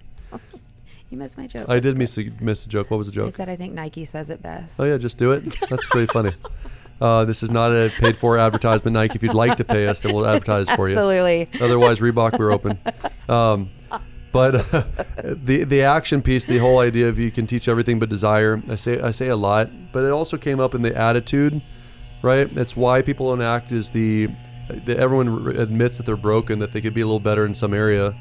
[1.09, 1.71] You missed my joke.
[1.71, 2.91] I did miss the, miss the joke.
[2.91, 3.29] What was the joke?
[3.29, 4.79] I said I think Nike says it best.
[4.79, 5.57] Oh yeah, just do it.
[5.71, 6.35] That's pretty funny.
[7.01, 9.17] Uh, this is not a paid for advertisement, Nike.
[9.17, 10.97] If you'd like to pay us, then we'll advertise for you.
[10.97, 11.49] Absolutely.
[11.61, 12.79] Otherwise, Reebok, we're open.
[13.29, 13.71] Um,
[14.33, 14.85] but uh,
[15.25, 18.63] the the action piece, the whole idea of you can teach everything but desire.
[18.69, 21.63] I say I say a lot, but it also came up in the attitude,
[22.23, 22.53] right?
[22.53, 23.71] That's why people don't act.
[23.71, 24.29] Is the,
[24.85, 27.75] the everyone admits that they're broken, that they could be a little better in some
[27.75, 28.17] area,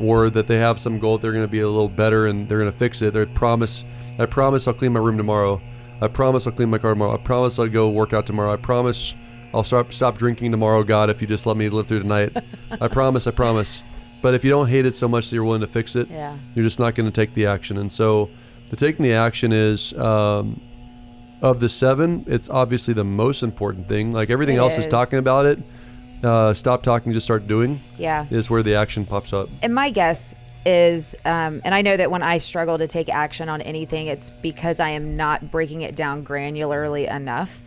[0.00, 2.48] or that they have some goal that they're going to be a little better and
[2.48, 3.14] they're going to fix it.
[3.14, 3.84] They promise,
[4.18, 5.60] I promise I'll clean my room tomorrow.
[6.00, 7.14] I promise I'll clean my car tomorrow.
[7.14, 8.52] I promise I'll go work out tomorrow.
[8.52, 9.14] I promise
[9.54, 12.36] I'll stop stop drinking tomorrow, God, if you just let me live through tonight.
[12.80, 13.82] I promise, I promise.
[14.22, 16.36] But if you don't hate it so much that you're willing to fix it, Yeah.
[16.54, 17.76] you're just not going to take the action.
[17.76, 18.30] And so,
[18.70, 20.60] the taking the action is um,
[21.42, 22.24] of the seven.
[22.26, 24.12] It's obviously the most important thing.
[24.12, 24.90] Like everything It else is is.
[24.90, 25.58] talking about it.
[26.24, 27.80] Uh, stop talking, just start doing.
[27.98, 28.26] Yeah.
[28.30, 29.48] Is where the action pops up.
[29.60, 33.48] And my guess is, um, and I know that when I struggle to take action
[33.48, 37.60] on anything, it's because I am not breaking it down granularly enough.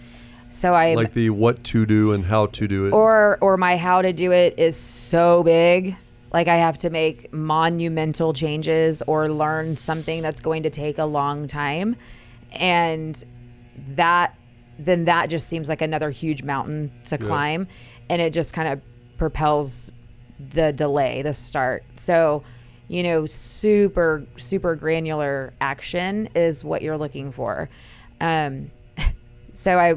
[0.48, 2.92] So I Like the what to do and how to do it.
[2.94, 5.98] or or my how to do it is so big
[6.36, 11.06] like i have to make monumental changes or learn something that's going to take a
[11.06, 11.96] long time.
[12.52, 13.24] And
[13.96, 14.38] that
[14.78, 17.70] then that just seems like another huge mountain to climb.
[18.10, 18.82] And it just kind of
[19.18, 19.94] propels
[20.38, 21.86] the delay the start.
[21.94, 22.44] So
[22.90, 27.70] you know super super granular action is what you're looking for.
[28.20, 28.72] Um
[29.54, 29.94] so I,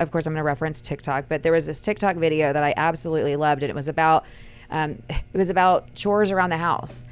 [0.00, 2.72] of course, I'm going to reference TikTok, but there was this TikTok video that I
[2.74, 4.24] absolutely loved, and it was about,
[4.74, 7.04] um, it was about chores around the house,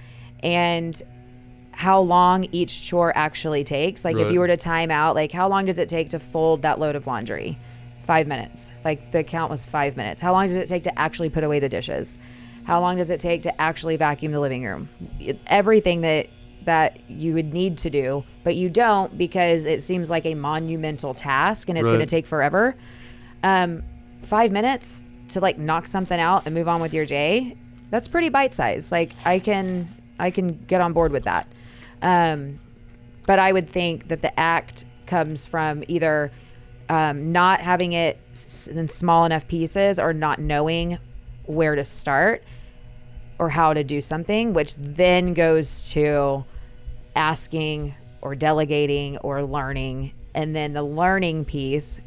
[0.42, 1.00] and
[1.72, 4.04] how long each chore actually takes.
[4.04, 6.62] Like if you were to time out, like how long does it take to fold
[6.62, 7.58] that load of laundry?
[8.00, 8.70] Five minutes.
[8.84, 10.20] Like the count was five minutes.
[10.20, 12.16] How long does it take to actually put away the dishes?
[12.64, 14.88] How long does it take to actually vacuum the living room?
[15.20, 16.26] It- Everything that
[16.64, 21.12] that you would need to do, but you don't because it seems like a monumental
[21.14, 22.76] task and it's going to take forever.
[23.42, 23.82] Um,
[24.22, 27.56] five minutes to like knock something out and move on with your day.
[27.90, 28.92] That's pretty bite sized.
[28.92, 31.46] Like I can I can get on board with that.
[32.00, 32.58] Um,
[33.26, 36.30] but I would think that the act comes from either
[36.88, 38.18] um, not having it
[38.70, 40.98] in small enough pieces or not knowing
[41.46, 42.42] where to start
[43.38, 46.44] or how to do something, which then goes to
[47.16, 50.12] asking or delegating or learning.
[50.34, 52.00] And then the learning piece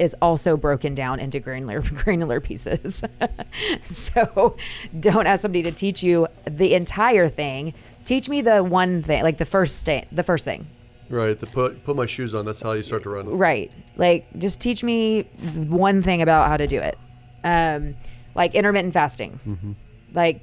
[0.00, 3.04] is also broken down into granular granular pieces.
[3.82, 4.56] so
[4.98, 7.74] don't ask somebody to teach you the entire thing.
[8.04, 10.66] Teach me the one thing, like the first thing, the first thing.
[11.10, 11.38] right.
[11.38, 12.44] The put put my shoes on.
[12.46, 13.26] That's how you start to run.
[13.28, 13.70] Right.
[13.96, 15.22] Like just teach me
[15.68, 16.98] one thing about how to do it.
[17.44, 17.94] Um,
[18.34, 19.76] like intermittent fasting.
[20.12, 20.40] Like,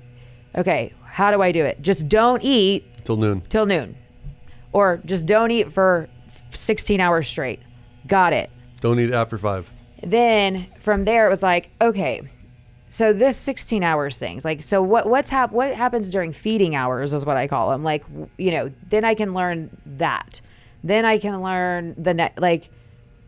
[0.56, 1.82] okay, how do I do it?
[1.82, 3.42] Just don't eat Till noon.
[3.50, 3.96] till noon,
[4.72, 6.10] or just don't eat for
[6.54, 7.60] 16 hours straight.
[8.08, 8.50] Got it.
[8.82, 9.70] Don't eat after five.
[10.04, 12.22] then from there it was like okay
[12.86, 17.14] so this 16 hours things like so what what's hap- what happens during feeding hours
[17.14, 18.06] is what i call them like
[18.38, 20.40] you know then i can learn that
[20.84, 22.70] then i can learn the ne- like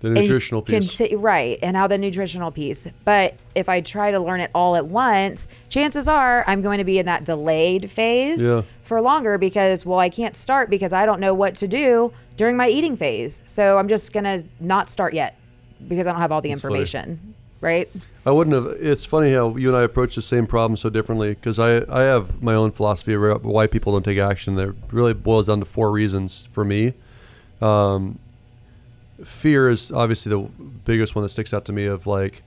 [0.01, 0.97] The nutritional piece.
[0.97, 2.87] t- right, and how the nutritional piece.
[3.03, 6.85] But if I try to learn it all at once, chances are I'm going to
[6.85, 8.61] be in that delayed phase Yeah.
[8.81, 12.55] for longer because, well, I can't start because I don't know what to do during
[12.55, 13.41] my eating phase.
[13.45, 15.35] So I'm just going to not start yet
[15.87, 16.75] because I don't have all the That's funny.
[16.75, 17.35] information.
[17.61, 17.91] Right?
[18.25, 18.77] I wouldn't have.
[18.79, 22.03] It's funny how you and I approach the same problem so differently because I, I
[22.03, 24.55] have my own philosophy about why people don't take action.
[24.55, 26.93] That really boils down to four reasons for me.
[27.61, 28.17] Um,
[29.25, 30.39] fear is obviously the
[30.85, 31.85] biggest one that sticks out to me.
[31.85, 32.43] Of like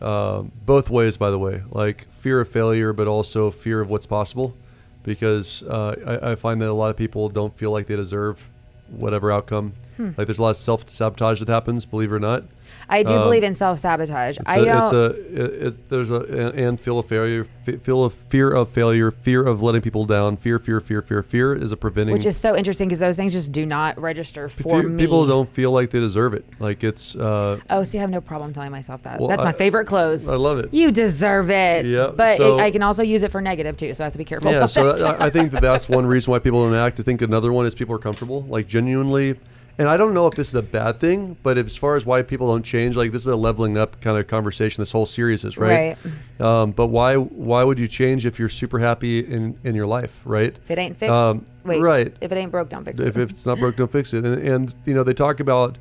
[0.00, 4.06] um both ways, by the way, like fear of failure, but also fear of what's
[4.06, 4.54] possible,
[5.02, 8.52] because uh, I, I find that a lot of people don't feel like they deserve
[8.88, 9.72] whatever outcome.
[9.96, 10.10] Hmm.
[10.16, 11.84] Like there's a lot of self sabotage that happens.
[11.84, 12.44] Believe it or not.
[12.88, 14.38] I do Um, believe in self sabotage.
[14.38, 14.82] It's I a, don't.
[14.82, 15.04] it's a
[15.44, 19.42] it, it, there's a and and feel of failure, feel of fear of failure, fear
[19.46, 22.12] of letting people down, fear, fear, fear, fear, fear is a preventing.
[22.12, 25.02] which is so interesting because those things just do not register for me.
[25.02, 26.44] people don't feel like they deserve it.
[26.58, 29.18] Like it's uh, Oh, see, I have no problem telling myself that.
[29.18, 30.28] Well, That's I- my favorite close.
[30.28, 30.72] I love it.
[30.74, 31.86] You deserve it.
[31.86, 34.12] Yeah, But so- it, I can also use it for negative too, so I have
[34.12, 34.50] to be careful.
[34.50, 34.66] yeah.
[34.66, 34.94] So.
[35.06, 37.00] I, I think that that's one reason why people don't act.
[37.00, 39.36] I think another one is people are comfortable, like genuinely.
[39.76, 42.22] And I don't know if this is a bad thing, but as far as why
[42.22, 44.80] people don't change, like this is a leveling up kind of conversation.
[44.80, 45.96] This whole series is right.
[46.38, 50.20] Um, but why why would you change if you're super happy in in your life,
[50.24, 50.56] right?
[50.56, 51.80] if it ain't fixed, Um, wait.
[51.80, 52.14] right.
[52.20, 53.08] If it ain't broke, don't fix it.
[53.08, 54.24] if, if it's not broke, don't fix it.
[54.24, 55.76] And, and you know, they talk about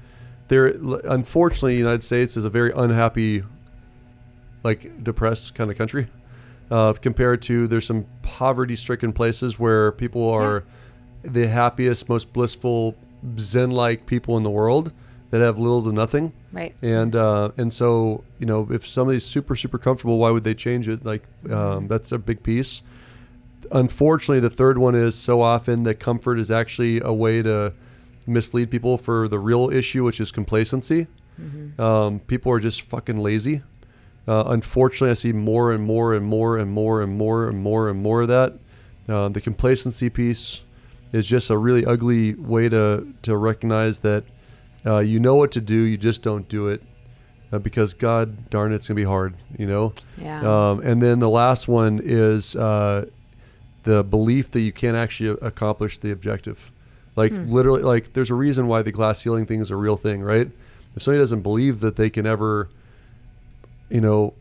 [0.47, 0.73] there.
[1.05, 3.43] Unfortunately, the United States is a very unhappy,
[4.63, 6.07] like depressed kind of country.
[6.71, 10.63] Uh, compared to there's some poverty-stricken places where people are
[11.21, 12.95] the happiest, most blissful,
[13.37, 14.91] zen-like people in the world
[15.29, 16.31] that have little to nothing.
[16.51, 16.75] right.
[16.83, 20.87] And uh, and so you know, if somebody's super super comfortable, why would they change
[20.87, 21.03] it?
[21.03, 22.81] Like um, that's a big piece.
[23.71, 27.73] Unfortunately, the third one is so often that comfort is actually a way to
[28.27, 31.07] mislead people for the real issue, which is complacency.
[31.79, 33.63] Um, people are just fucking lazy.
[34.27, 37.89] Uh, unfortunately, I see more and more and more and more and more and more
[37.89, 38.53] and more of that.
[39.09, 40.61] Uh, the complacency piece
[41.13, 44.25] is just a really ugly way to to recognize that
[44.85, 46.83] uh, you know what to do, you just don't do it
[47.53, 49.93] uh, because God darn it, it's gonna be hard, you know.
[50.17, 50.41] Yeah.
[50.41, 53.05] Um, and then the last one is uh,
[53.83, 56.71] the belief that you can't actually accomplish the objective.
[57.15, 60.23] Like literally, like there's a reason why the glass ceiling thing is a real thing,
[60.23, 60.49] right?
[60.95, 62.69] If somebody doesn't believe that they can ever,
[63.89, 64.33] you know,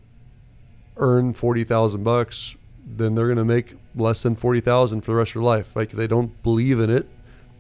[0.97, 5.31] earn forty thousand bucks, then they're gonna make less than forty thousand for the rest
[5.31, 5.75] of their life.
[5.77, 7.09] Like if they don't believe in it,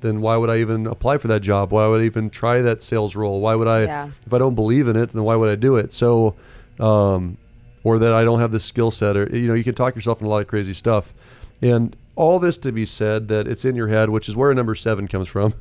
[0.01, 1.71] then why would I even apply for that job?
[1.73, 3.41] Why would I even try that sales role?
[3.41, 4.09] Why would I, Yeah.
[4.27, 5.93] if I don't believe in it, then why would I do it?
[5.93, 6.35] So,
[6.81, 7.37] um,
[7.85, 10.21] or that I don't have the skill set, or you know, you can talk yourself
[10.21, 11.13] into a lot of crazy stuff,
[11.61, 14.75] and all this to be said that it's in your head, which is where number
[14.75, 15.55] seven comes from,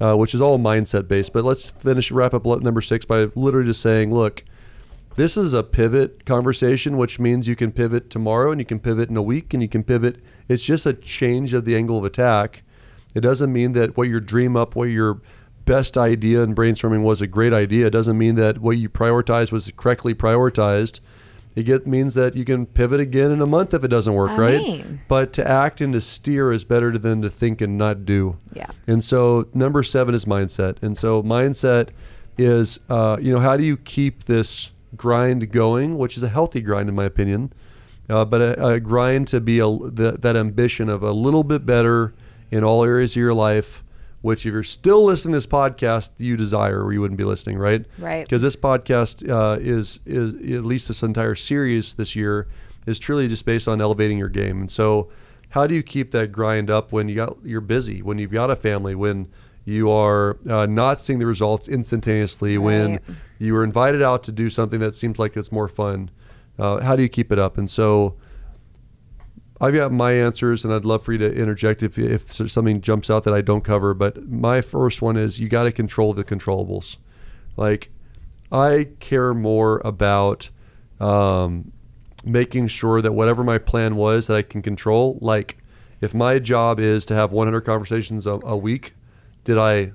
[0.00, 1.32] uh, which is all mindset based.
[1.32, 4.44] But let's finish wrap up number six by literally just saying, look,
[5.18, 9.10] this is a pivot conversation, which means you can pivot tomorrow and you can pivot
[9.10, 10.22] in a week and you can pivot.
[10.48, 12.62] It's just a change of the angle of attack.
[13.16, 15.20] It doesn't mean that what your dream up, what your
[15.64, 17.88] best idea in brainstorming was a great idea.
[17.88, 21.00] It doesn't mean that what you prioritized was correctly prioritized.
[21.56, 24.30] It get, means that you can pivot again in a month if it doesn't work,
[24.30, 24.58] I right?
[24.58, 25.00] mean.
[25.08, 28.38] But to act and to steer is better than to think and not do.
[28.52, 28.70] Yeah.
[28.86, 30.80] And so number seven is mindset.
[30.80, 31.88] And so mindset
[32.36, 36.60] is, uh, you know, how do you keep this grind going, which is a healthy
[36.60, 37.52] grind in my opinion,
[38.08, 41.66] uh, but a, a grind to be a, that, that ambition of a little bit
[41.66, 42.14] better
[42.50, 43.84] in all areas of your life.
[44.20, 47.56] Which, if you're still listening to this podcast, you desire, or you wouldn't be listening,
[47.56, 47.84] right?
[47.98, 48.24] Right.
[48.24, 52.48] Because this podcast uh, is is at least this entire series this year
[52.84, 54.58] is truly just based on elevating your game.
[54.58, 55.08] And so,
[55.50, 58.50] how do you keep that grind up when you got you're busy, when you've got
[58.50, 59.28] a family, when
[59.64, 63.02] you are uh, not seeing the results instantaneously, when Right.
[63.38, 66.10] You were invited out to do something that seems like it's more fun?
[66.58, 67.56] Uh, how do you keep it up?
[67.56, 68.16] And so,
[69.60, 73.10] I've got my answers, and I'd love for you to interject if if something jumps
[73.10, 73.92] out that I don't cover.
[73.94, 76.96] But my first one is you got to control the controllables.
[77.56, 77.90] Like,
[78.52, 80.50] I care more about
[81.00, 81.72] um,
[82.24, 85.18] making sure that whatever my plan was that I can control.
[85.20, 85.58] Like,
[86.00, 88.94] if my job is to have 100 conversations a, a week,
[89.42, 89.92] did I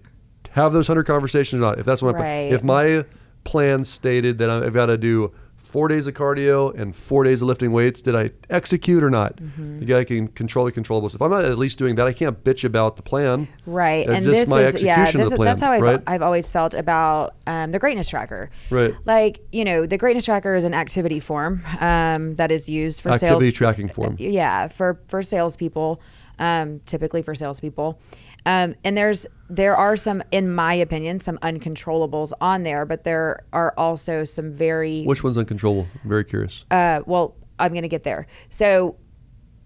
[0.52, 1.80] have those 100 conversations or not?
[1.80, 2.52] If that's what Right.
[2.52, 3.06] if my
[3.44, 5.34] plan stated that I've got to do
[5.74, 9.38] four days of cardio and four days of lifting weights, did I execute or not?
[9.38, 9.82] Mm-hmm.
[9.82, 11.16] You got to can control the controllables.
[11.16, 13.48] If I'm not at least doing that, I can't bitch about the plan.
[13.66, 15.62] Right, That's and just this my is yeah, execution of this the is, plan, that's
[15.62, 16.04] how I've, right?
[16.06, 18.52] I've always felt about um, the greatness tracker.
[18.70, 18.94] Right.
[19.06, 23.10] Like you know, the greatness tracker is an activity form um, that is used for
[23.10, 24.16] Activity sales tracking form.
[24.20, 26.00] Yeah, for for salespeople,
[26.38, 28.00] um, typically for salespeople.
[28.46, 33.44] Um, and there's there are some, in my opinion, some uncontrollables on there, but there
[33.54, 35.88] are also some very Which one's uncontrollable?
[36.04, 36.66] I'm very curious.
[36.72, 38.26] uh, well, I'm going to get there.
[38.50, 38.98] So,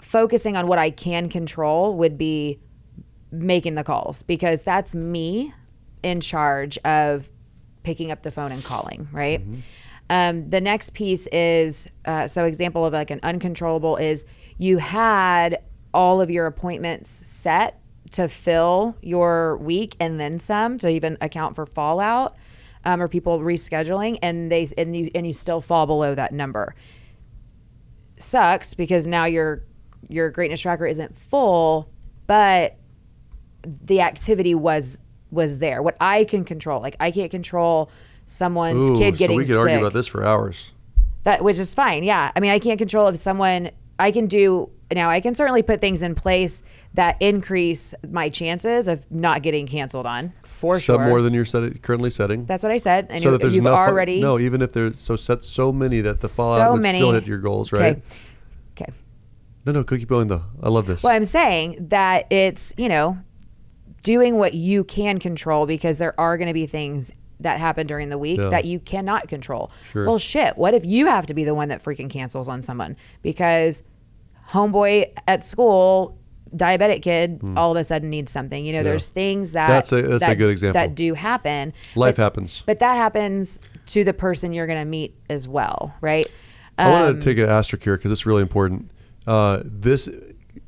[0.01, 2.59] focusing on what I can control would be
[3.31, 5.53] making the calls because that's me
[6.03, 7.29] in charge of
[7.83, 9.41] picking up the phone and calling, right?
[10.09, 14.25] Um, the next piece is uh, so, example of like an uncontrollable is
[14.57, 15.61] you had
[15.93, 17.79] all of your appointments set
[18.11, 22.35] to fill your week and then some to even account for fallout
[22.85, 26.73] um, or people rescheduling and they and you and you still fall below that number
[28.19, 29.63] sucks because now your
[30.09, 31.89] your greatness tracker isn't full,
[32.25, 32.77] but
[33.63, 34.97] the activity was
[35.31, 35.81] was there.
[35.81, 37.89] What I can control, like I can't control
[38.25, 39.57] someone's Ooh, kid getting so we could sick.
[39.57, 40.71] argue about this for hours.
[41.23, 42.03] That which is fine.
[42.03, 42.31] Yeah.
[42.35, 45.81] I mean, I can't control if someone I can do now I can certainly put
[45.81, 46.63] things in place
[46.97, 51.07] that increase my chances of not getting canceled on for Some sure.
[51.07, 52.45] more than you're set, currently setting.
[52.45, 53.05] That's what I said.
[53.11, 53.77] And so that there's you've enough.
[53.77, 56.97] already no, even if there's so set so many that the fallout so would many
[56.97, 57.97] still hit your goals, right?
[57.97, 58.01] Okay.
[58.81, 58.93] Okay.
[59.65, 60.43] No, no, keep going though.
[60.61, 61.03] I love this.
[61.03, 63.19] Well, I'm saying that it's, you know,
[64.01, 68.09] doing what you can control because there are going to be things that happen during
[68.09, 68.49] the week Yeah.
[68.49, 69.69] that you cannot control.
[69.91, 70.07] Sure.
[70.07, 72.97] Well, shit, what if you have to be the one that freaking cancels on someone
[73.21, 73.83] because
[74.49, 76.16] homeboy at school,
[76.55, 78.65] diabetic kid, all of a sudden needs something?
[78.65, 79.67] You know, there's things that.
[79.67, 80.79] That's a- that's a good example.
[80.81, 81.73] that do happen.
[81.95, 82.63] Life But- happens.
[82.65, 86.27] But that happens to the person you're going to meet as well, right?
[86.77, 88.89] I want Um, to take an asterisk here because it's really important.
[89.25, 90.07] Uh, this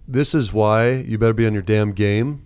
[0.07, 2.41] this is why you better be on your damn game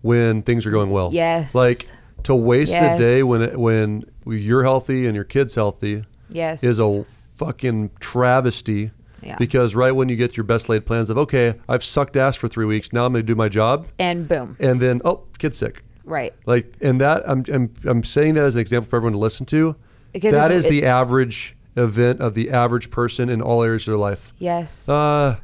[0.00, 1.10] when things are going well.
[1.12, 1.54] Yes.
[1.54, 1.86] Like
[2.22, 6.62] to waste a day when it, when you're healthy and your kid's healthy Yes.
[6.62, 7.04] is a
[7.36, 8.90] fucking travesty.
[9.22, 9.36] Yeah.
[9.36, 12.48] Because right when you get your best laid plans of okay, I've sucked ass for
[12.48, 14.56] three weeks, now I'm going to do my job, and boom.
[14.60, 15.82] and then oh, kid's sick.
[16.04, 16.34] Right.
[16.46, 19.46] Like, and that I'm I'm I'm saying that as an example for everyone to listen
[19.46, 19.76] to.
[20.12, 23.92] Because that is it- the average event of the average person in all areas of
[23.92, 24.32] their life.
[24.38, 24.88] Yes.
[24.88, 25.36] Uh,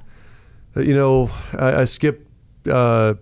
[0.75, 2.27] you know, I, I skipped
[2.69, 3.15] uh,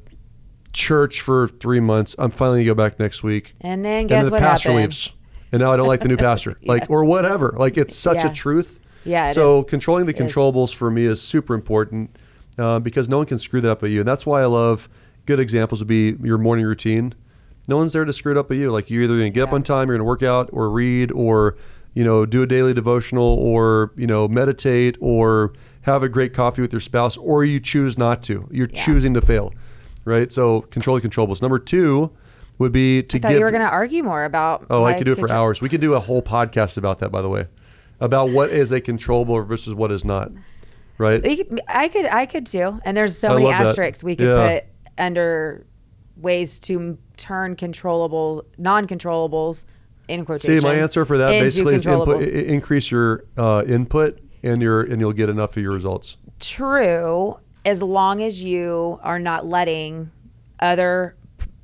[0.73, 2.15] church for three months.
[2.19, 3.55] I'm finally gonna go back next week.
[3.61, 4.83] and then and guess then the what pastor happened?
[4.85, 5.11] leaves,
[5.53, 6.59] and now I don't like the new pastor.
[6.65, 7.55] Like or whatever.
[7.57, 8.31] Like it's such Yeah.
[8.31, 8.81] a truth.
[9.05, 9.71] Yeah, so is.
[9.71, 10.33] controlling the It is.
[10.33, 12.17] controllables for me is super important
[12.59, 14.89] uh, because no one can screw that up at you, and that's why I love
[15.27, 17.15] good examples would be your morning routine.
[17.69, 18.71] No one's there to screw it up at you.
[18.71, 20.69] Like you're either going to get up on time, you're going to work out or
[20.71, 21.57] read or
[21.95, 26.61] you know do a daily devotional or you know meditate or have a great coffee
[26.63, 28.49] with your spouse or you choose not to.
[28.51, 28.85] You're Yeah.
[28.85, 29.53] choosing to fail,
[30.05, 30.31] right?
[30.33, 31.41] So control the controllables.
[31.43, 32.11] Number two
[32.59, 33.39] would be to I thought give.
[33.39, 34.67] you were going to argue more about.
[34.71, 35.61] Oh, I could do it for control- hours.
[35.63, 37.47] We could do a whole podcast about that, by the way,
[38.01, 40.31] about what is a controllable versus what is not,
[40.99, 41.23] right?
[41.23, 42.81] Could- I could, I could too.
[42.85, 43.67] And there's so I many love that.
[43.69, 44.55] asterisks we could Yeah.
[44.61, 44.65] put
[44.99, 45.67] under
[46.17, 49.65] ways to turn controllable, non-controllables
[50.09, 54.83] in See, my answer for that basically is input, increase your uh, input, and your
[54.83, 56.19] and you'll get enough of your results.
[56.41, 60.11] True, as long as you are not letting
[60.61, 61.17] other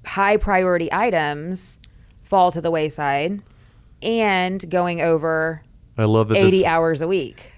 [0.07, 1.79] high priority items
[2.23, 3.43] fall to the wayside
[4.03, 5.63] and going over
[6.01, 6.39] I love that.
[6.39, 7.53] 80 this, hours a week.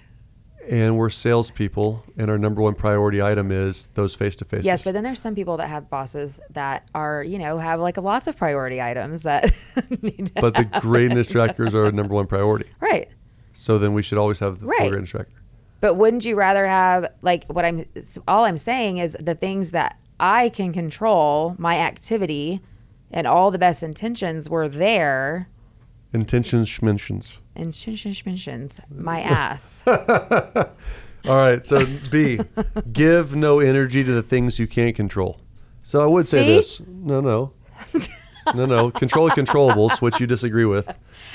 [0.68, 4.64] and we're salespeople, and our number one priority item is those face to face.
[4.64, 7.96] Yes, but then there's some people that have bosses that are, you know, have like
[7.96, 9.50] lots of priority items that
[10.02, 12.68] need to but the greatness trackers are our number one priority.
[12.80, 13.08] right.
[13.52, 14.88] So then we should always have the Right.
[14.90, 15.30] greatness tracker.
[15.80, 17.84] But wouldn't you rather have like what I'm
[18.26, 22.60] all I'm saying is the things that I can control, my activity
[23.10, 25.48] and all the best intentions were there
[26.12, 27.38] Intentions, schmentions.
[27.56, 29.82] and shin shin shin shins, my ass.
[29.86, 31.64] All right.
[31.64, 32.40] So B,
[32.92, 35.40] give no energy to the things you can't control.
[35.82, 36.80] So I would say this.
[36.86, 37.52] No, no.
[38.54, 38.90] No, no.
[38.90, 40.94] Control the controllables, which you disagree with.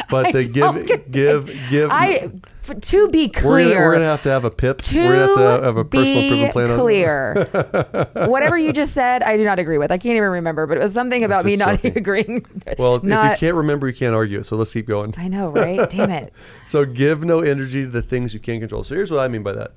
[0.09, 1.89] But I they give, give, give.
[1.89, 3.69] I f- to be we're clear.
[3.69, 4.81] gonna, we're gonna have to have a PIP.
[4.83, 6.71] to we're gonna have to have a personal improvement plan.
[6.71, 8.07] on- clear.
[8.27, 9.91] Whatever you just said, I do not agree with.
[9.91, 11.97] I can't even remember, but it was something about me just not joking.
[11.97, 12.45] agreeing.
[12.77, 14.43] Well, if you can't remember, you can't argue.
[14.43, 15.13] So let's keep going.
[15.17, 15.89] I know, right?
[15.89, 16.33] Damn it.
[16.65, 18.83] So give no energy to the things you can't control.
[18.83, 19.71] So here's what I mean by that.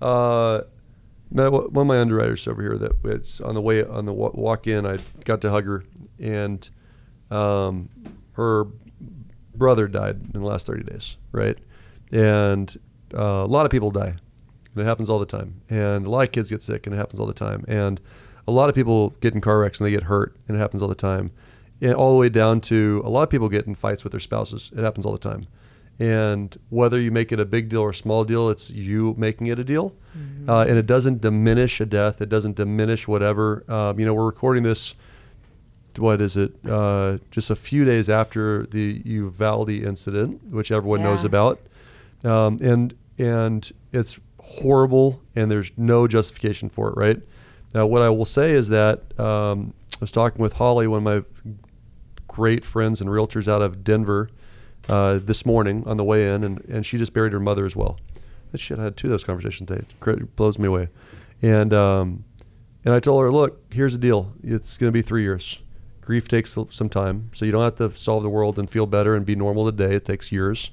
[0.00, 0.62] Uh,
[1.30, 4.84] one of my underwriters over here that it's on the way on the walk in,
[4.84, 5.84] I got to hug her,
[6.22, 6.68] and
[7.30, 7.88] um,
[8.32, 8.66] her
[9.54, 11.58] brother died in the last 30 days, right?
[12.10, 12.74] And
[13.14, 14.14] uh, a lot of people die.
[14.74, 15.60] And it happens all the time.
[15.68, 17.64] And a lot of kids get sick, and it happens all the time.
[17.68, 18.00] And
[18.46, 20.82] a lot of people get in car wrecks and they get hurt, and it happens
[20.82, 21.30] all the time.
[21.80, 24.20] And all the way down to a lot of people get in fights with their
[24.20, 24.70] spouses.
[24.76, 25.46] It happens all the time.
[25.98, 29.48] And whether you make it a big deal or a small deal, it's you making
[29.48, 29.94] it a deal.
[30.48, 32.22] Uh, and it doesn't diminish a death.
[32.22, 33.64] It doesn't diminish whatever.
[33.68, 34.94] Um, you know, we're recording this
[35.98, 36.52] what is it?
[36.68, 41.60] Uh, just a few days after the Uvalde incident, which everyone knows about,
[42.24, 46.96] um, and and it's horrible, and there's no justification for it.
[46.96, 47.20] Right
[47.74, 51.24] now, what I will say is that um, I was talking with Holly, one of
[51.24, 51.56] my
[52.28, 54.30] great friends and realtors out of Denver,
[54.88, 57.76] uh, this morning on the way in, and, and she just buried her mother as
[57.76, 57.98] well.
[58.50, 59.84] That shit, I had two of those conversations today.
[60.06, 60.88] It blows me away.
[61.40, 62.24] And um,
[62.84, 64.32] and I told her, look, here's the deal.
[64.42, 65.60] It's going to be three years.
[66.02, 69.14] Grief takes some time, so you don't have to solve the world and feel better
[69.14, 69.94] and be normal today.
[69.94, 70.70] It takes years.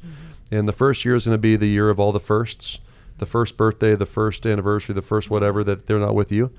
[0.51, 2.79] And the first year is going to be the year of all the firsts.
[3.19, 6.51] The first birthday, the first anniversary, the first whatever that they're not with you.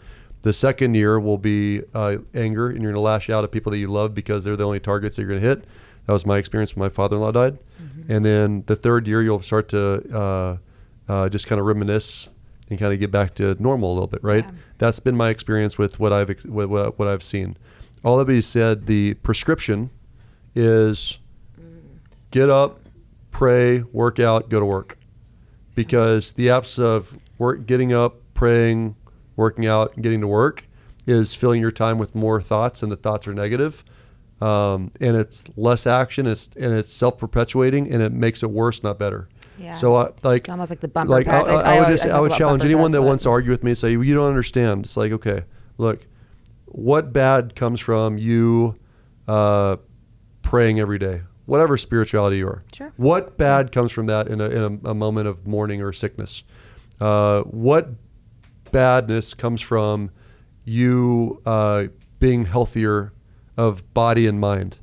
[0.42, 3.72] The second year will be uh, anger, and you're going to lash out at people
[3.72, 5.64] that you love because they're the only targets that you're going to hit.
[6.06, 7.58] That was my experience when my father-in-law died.
[8.08, 10.56] And then the third year, you'll start to uh,
[11.08, 12.28] uh, just kind of reminisce
[12.68, 14.44] and kind of get back to normal a little bit, right?
[14.44, 14.52] Yeah.
[14.78, 17.56] That's been my experience with what I've with what, what I've seen.
[18.02, 19.90] All that being said, the prescription
[20.54, 21.18] is
[22.30, 22.80] get up,
[23.30, 24.96] pray, work out, go to work,
[25.74, 28.96] because the absence of work, getting up, praying,
[29.36, 30.66] working out, and getting to work
[31.06, 33.84] is filling your time with more thoughts, and the thoughts are negative.
[34.40, 36.26] Um, and it's less action.
[36.26, 39.28] It's and it's self perpetuating, and it makes it worse, not better.
[39.58, 39.74] Yeah.
[39.74, 41.26] So I like It's almost like the bumper like.
[41.28, 43.62] I, I, I- would just I would challenge anyone pads, that wants to argue with
[43.62, 44.86] me and say you don't understand.
[44.86, 45.44] It's like okay,
[45.76, 46.06] look,
[46.70, 48.78] what bad comes from you
[49.28, 49.76] uh,
[50.42, 52.64] praying every day, whatever spirituality you are.
[52.72, 52.92] Sure.
[52.96, 56.42] What bad comes from that in a, in a, a moment of mourning or sickness?
[57.00, 57.90] Uh, what
[58.72, 60.10] badness comes from
[60.64, 61.86] you uh,
[62.18, 63.12] being healthier
[63.56, 64.78] of body and mind?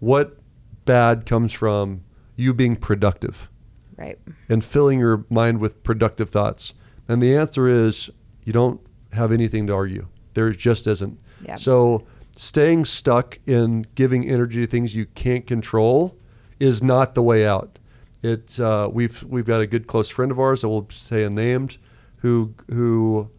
[0.00, 0.36] What
[0.84, 2.04] bad comes from
[2.36, 3.48] you being productive?
[3.96, 4.18] Right.
[4.48, 6.74] and filling your mind with productive thoughts?
[7.06, 8.10] And the answer is
[8.44, 8.80] you don't
[9.12, 10.08] have anything to argue.
[10.34, 11.18] There just isn't.
[11.44, 11.56] Yeah.
[11.56, 12.04] So
[12.36, 16.16] staying stuck in giving energy to things you can't control
[16.60, 17.78] is not the way out.
[18.22, 21.78] It's uh, we've we've got a good close friend of ours, I will say unnamed,
[22.18, 23.30] who who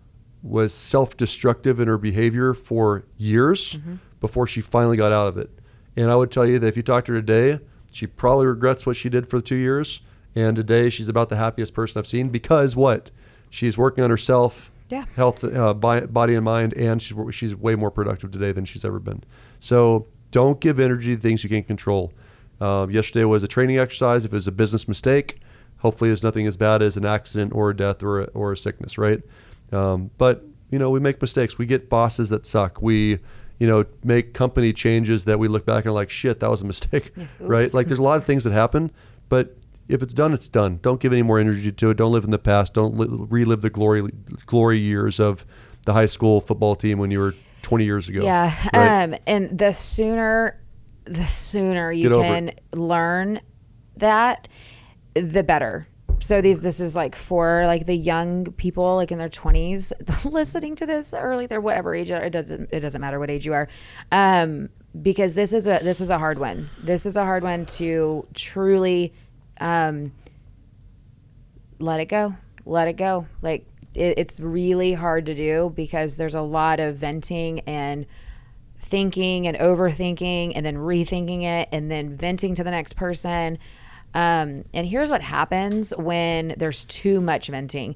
[0.44, 3.78] was self-destructive in her behavior for years
[4.22, 5.50] before she finally got out of it.
[5.96, 7.60] And I would tell you that if you talk to her today,
[7.92, 10.02] she probably regrets what she did for the two years.
[10.36, 13.10] And today she's about the happiest person I've seen because what?
[13.50, 15.06] She's working on herself, Yeah.
[15.16, 18.86] health, uh, bi- body and mind, and she's she's way more productive today than she's
[18.86, 19.24] ever been.
[19.60, 22.14] So don't give energy to things you can't control.
[22.62, 24.24] Um, yesterday was a training exercise.
[24.24, 25.40] If it was a business mistake,
[25.80, 28.58] hopefully it's nothing as bad as an accident or a death or a, or a
[28.58, 29.22] sickness, right?
[29.72, 31.58] Um, but you know we make mistakes.
[31.58, 32.82] We get bosses that suck.
[32.82, 33.20] We
[33.60, 36.62] you know make company changes that we look back and are like shit that was
[36.62, 37.74] a mistake, right?
[37.74, 38.92] Like there's a lot of things that happen,
[39.28, 39.58] but
[39.88, 40.80] if it's done, it's done.
[40.82, 41.98] Don't give any more energy to it.
[41.98, 42.74] Don't live in the past.
[42.74, 44.10] Don't li- relive the glory
[44.46, 45.46] glory years of
[45.86, 48.24] the high school football team when you were 20 years ago.
[48.24, 48.54] Yeah.
[48.74, 49.04] right?
[49.04, 50.62] Um, and the sooner,
[51.06, 53.42] the sooner you can learn
[53.98, 54.48] that,
[55.14, 55.88] the better.
[56.20, 59.92] So these, this is like for like the young people, like in their twenties,
[60.24, 62.10] listening to this early, they're whatever age.
[62.10, 63.68] It doesn't, it doesn't matter what age you are,
[64.12, 64.70] um,
[65.02, 66.70] because this is a this is a hard one.
[66.82, 69.14] This is a hard one to truly,
[69.60, 70.12] um,
[71.80, 72.36] let it go
[72.66, 73.28] let it go.
[73.42, 78.06] Like it, it's really hard to do because there's a lot of venting and
[78.80, 83.58] thinking and overthinking and then rethinking it and then venting to the next person.
[84.14, 87.96] Um, and here's what happens when there's too much venting.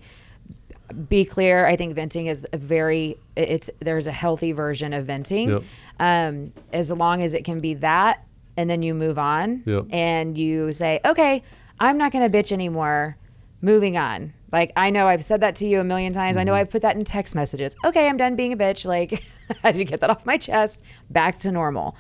[1.08, 5.50] Be clear i think venting is a very it's there's a healthy version of venting.
[5.50, 5.64] Yep.
[6.00, 8.26] um, as long as it can be that
[8.58, 9.86] and then you move on Yep.
[9.92, 11.44] and you say okay
[11.80, 13.18] i'm not going to bitch anymore
[13.62, 16.52] moving on like i know i've said that to you a million times i know
[16.54, 16.60] Mm-hmm.
[16.62, 19.24] i've put that in text messages okay i'm done being a bitch like
[19.64, 21.96] i to get that off my chest back to normal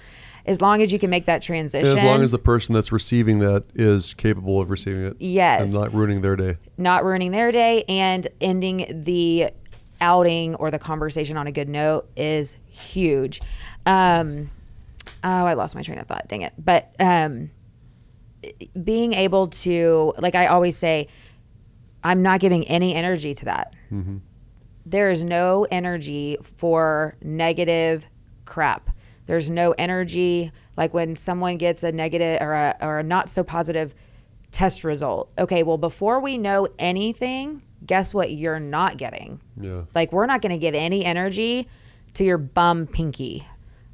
[0.45, 2.91] as long as you can make that transition And as long as the person that's
[2.91, 5.61] receiving that is capable of receiving it, Yes.
[5.61, 6.57] and not ruining their day.
[6.77, 9.51] not ruining their day and ending the
[10.01, 13.41] outing or the conversation on a good note is huge.
[13.85, 14.49] Um,
[15.23, 16.27] oh, I lost my train of thought.
[16.27, 16.53] Dang it.
[16.57, 17.51] But um,
[18.81, 21.07] being able to, like I always say,
[22.03, 23.75] I'm not giving any energy to that.
[24.85, 28.07] There is no energy for negative
[28.45, 28.89] crap.
[29.25, 33.43] There's no energy like when someone gets a negative or a, or a not so
[33.43, 33.93] positive
[34.51, 35.31] test result.
[35.37, 39.41] Okay, well, before we know anything, guess what you're not getting?
[39.59, 39.83] Yeah.
[39.93, 41.67] Like, we're not going to give any energy
[42.15, 43.45] to your bum pinky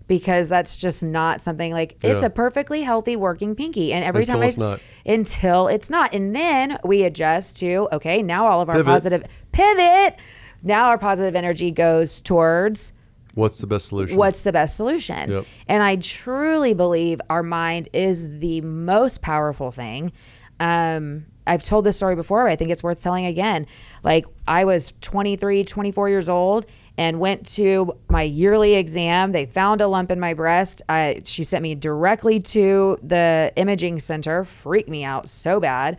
[0.07, 3.91] because that's just not something like it's a perfectly healthy working pinky.
[3.91, 4.79] And every Until time it's I, not.
[5.05, 6.13] until it's not.
[6.13, 8.85] And then we adjust to, okay, now all of our Pivot.
[8.91, 10.15] positive pivot.
[10.63, 12.93] Now our positive energy goes towards
[13.33, 14.15] What's the best solution?
[14.17, 15.29] what's the best solution.
[15.29, 15.45] Yep.
[15.67, 20.11] And I truly believe our mind is the most powerful thing.
[20.59, 23.67] Um, I've told this story before, but I think it's worth telling again.
[24.03, 26.65] Like, I was 23, 24 years old
[26.97, 29.31] and went to my yearly exam.
[29.31, 30.81] They found a lump in my breast.
[30.87, 35.97] I, she sent me directly to the imaging center, freaked me out so bad.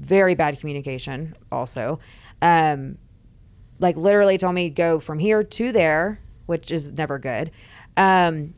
[0.00, 2.00] Very bad communication, also.
[2.42, 2.98] Um,
[3.78, 7.50] like literally told me go from here to there, which is never good.
[7.96, 8.54] Um,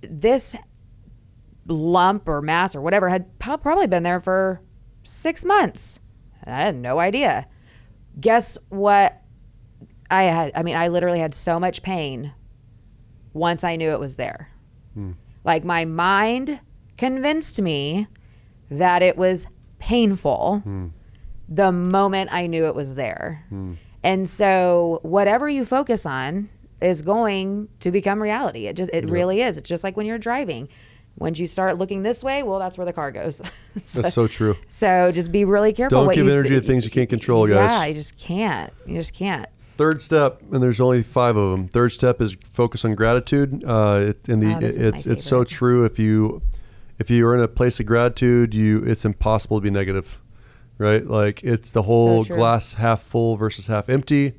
[0.00, 0.56] this
[1.66, 4.60] lump or mass or whatever had probably been there for
[5.04, 6.00] six months.
[6.44, 7.46] I had no idea.
[8.20, 9.21] Guess what?
[10.12, 12.34] I had, I mean, I literally had so much pain
[13.32, 14.50] once I knew it was there.
[14.92, 15.12] Hmm.
[15.42, 16.60] Like my mind
[16.98, 18.06] convinced me
[18.70, 19.48] that it was
[19.78, 20.88] painful hmm.
[21.48, 23.46] the moment I knew it was there.
[23.48, 23.74] Hmm.
[24.04, 26.50] And so whatever you focus on
[26.82, 28.66] is going to become reality.
[28.66, 29.56] It just it really is.
[29.56, 30.68] It's just like when you're driving.
[31.18, 33.42] Once you start looking this way, well, that's where the car goes.
[33.92, 34.56] That's so true.
[34.68, 36.06] So just be really careful.
[36.06, 37.70] Don't give energy to things you can't control, guys.
[37.70, 38.72] Yeah, you just can't.
[38.86, 39.46] You just can't.
[39.82, 41.66] Third step, and there's only five of them.
[41.66, 43.64] Third step is focus on gratitude.
[43.66, 45.84] Uh, it, and the Oh, is it's it's so true.
[45.84, 46.40] If you
[47.00, 50.20] if you are in a place of gratitude, you it's impossible to be negative,
[50.78, 51.04] right?
[51.04, 52.36] Like it's the whole true.
[52.36, 54.34] glass half full versus half empty.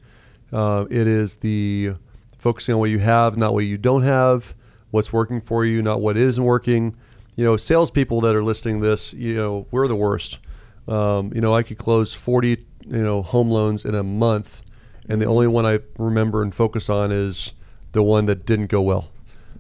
[0.54, 1.96] Uh, it is the
[2.38, 4.56] focusing on what you have, not what you don't have.
[4.92, 6.96] What's working for you, not what isn't working.
[7.36, 10.40] You know, salespeople that are listening to this, you know, we're the worst.
[10.88, 12.50] Um, you know, I could close 40,
[12.88, 14.62] you know, home loans in a month,
[15.10, 17.54] and the only one I remember and focus on is
[17.92, 19.10] the one that didn't go well.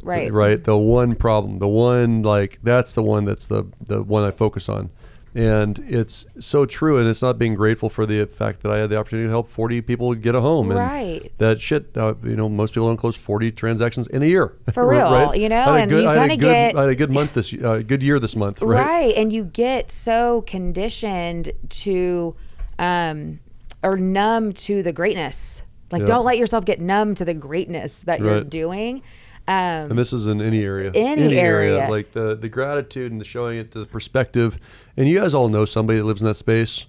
[0.01, 0.31] Right.
[0.33, 0.61] Right.
[0.63, 4.67] The one problem, the one like that's the one that's the the one I focus
[4.67, 4.89] on.
[5.35, 8.91] And it's so true, and it's not being grateful for the fact that I had
[8.91, 10.69] the opportunity to help 40 people get a home.
[10.69, 11.31] And Right.
[11.39, 14.53] That shit, uh, you know, most people don't close 40 transactions in a year.
[14.73, 16.47] For real, you know, I had a and good, you I had a kinda good-
[16.47, 18.85] get- I had a good month this, uh, good year this month, right?
[18.85, 22.35] right and you get so conditioned to
[22.77, 23.39] um
[23.83, 25.61] or numb to the greatness
[25.91, 26.07] like Yeah.
[26.07, 29.01] don't let yourself get numb to the greatness that you're doing
[29.47, 30.89] um And this is in any area.
[30.95, 31.89] Any area.
[31.89, 34.57] Like the, the gratitude and the showing it to the perspective.
[34.95, 36.85] And you guys all know somebody that lives in that space.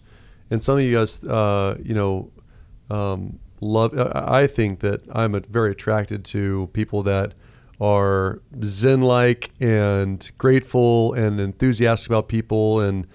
[0.50, 2.30] And some of you guys, uh, you know,
[2.90, 3.98] um, love.
[3.98, 7.34] I I think that I'm a, very attracted to people that
[7.80, 12.78] are zen like and grateful and enthusiastic about people.
[12.80, 13.06] And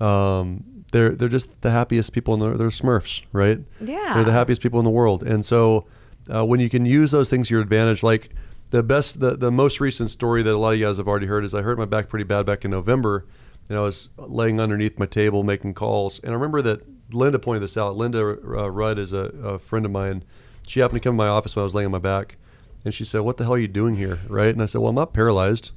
[0.00, 0.62] um,
[0.94, 3.58] they're, they're just the happiest people in the They're Smurfs, right?
[3.80, 4.14] Yeah.
[4.14, 5.24] They're the happiest people in the world.
[5.24, 5.86] And so
[6.32, 8.30] uh, when you can use those things to your advantage, like
[8.70, 11.26] the best, the, the most recent story that a lot of you guys have already
[11.26, 13.26] heard is I hurt my back pretty bad back in November,
[13.68, 16.20] and I was laying underneath my table making calls.
[16.20, 16.82] And I remember that
[17.12, 17.96] Linda pointed this out.
[17.96, 20.22] Linda uh, Rudd is a, a friend of mine.
[20.68, 22.36] She happened to come to my office when I was laying on my back,
[22.84, 24.54] and she said, "What the hell are you doing here?" Right?
[24.54, 25.72] And I said, "Well, I'm not paralyzed."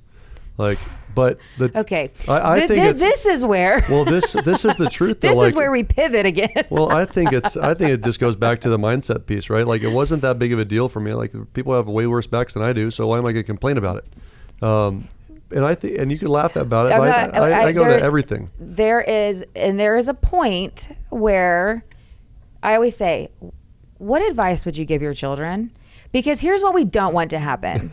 [0.58, 0.80] Like,
[1.14, 4.76] but the okay I, I Th- think th- this is where well, this this is
[4.76, 5.22] the truth.
[5.22, 5.30] Though.
[5.30, 8.20] this like, is where we pivot again well, I think it's I think it just
[8.20, 9.66] goes back to the mindset piece, right?
[9.68, 11.14] Like it wasn't that big of a deal for me.
[11.14, 13.48] Like people have way worse backs than I do, so why am I going to
[13.48, 14.64] complain about it?
[14.64, 15.08] Um,
[15.52, 16.90] and I think, and you can laugh about it.
[16.90, 17.02] Not-
[17.36, 18.50] I, I, I- go there- to everything.
[18.60, 21.86] there is and there is a point where
[22.64, 23.30] I always say,
[24.00, 25.72] what advice would you give your children?
[26.12, 27.92] Because here's what we don't want to happen.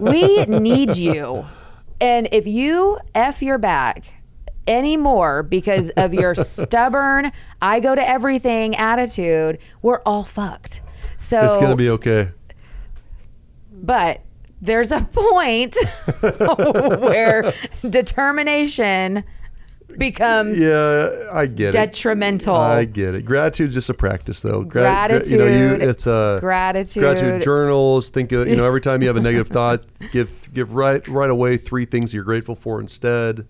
[0.00, 1.44] we need you.
[2.00, 4.14] And if you F your back
[4.66, 10.80] anymore because of your stubborn, I go to everything attitude, we're all fucked.
[11.16, 12.30] So It's going to be okay.
[13.72, 14.20] but
[14.60, 15.76] there's a point
[16.20, 17.52] where
[17.88, 19.24] determination
[19.96, 21.72] becomes Yeah, I get it.
[21.72, 22.54] detrimental.
[22.54, 23.24] I get it.
[23.24, 24.62] Gratitude's just a practice, though.
[24.62, 27.00] Gra- gra- you know, you it's a gratitude.
[27.02, 28.10] Gratitude journals.
[28.10, 31.30] Think of you know every time you have a negative thought, give give right right
[31.30, 33.46] away three things you're grateful for instead.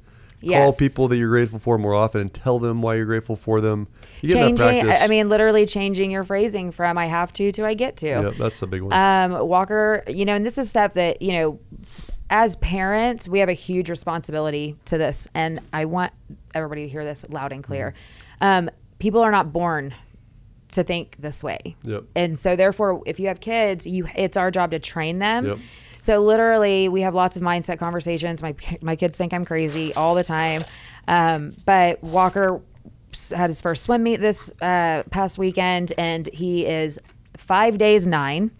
[0.48, 3.60] Call people that you're grateful for more often and tell them why you're grateful for
[3.60, 3.88] them.
[4.22, 7.66] You get that changing I mean literally changing your phrasing from I have to to
[7.66, 8.06] I get to.
[8.06, 8.92] yeah, that's a big one.
[8.92, 11.58] Um, Walker, you know, and this is stuff that, you know,
[12.30, 15.28] as parents, we have a huge responsibility to this.
[15.34, 16.12] And I want
[16.54, 17.94] everybody to hear this loud and clear.
[18.40, 19.94] Um, people are not born
[20.70, 21.76] to think this way.
[21.84, 22.04] Yep.
[22.14, 25.46] And so therefore, if you have kids, you it's our job to train them.
[25.46, 25.58] Yep.
[26.00, 28.42] So literally, we have lots of mindset conversations.
[28.42, 30.64] My my kids think I'm crazy all the time,
[31.06, 32.60] um, but Walker
[33.34, 37.00] had his first swim meet this uh, past weekend, and he is
[37.36, 38.50] five days nine,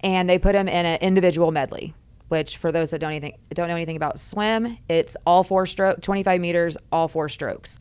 [0.00, 1.94] and they put him in an individual medley.
[2.30, 6.00] Which, for those that don't anything don't know anything about swim, it's all four stroke,
[6.00, 7.78] 25 meters, all four strokes.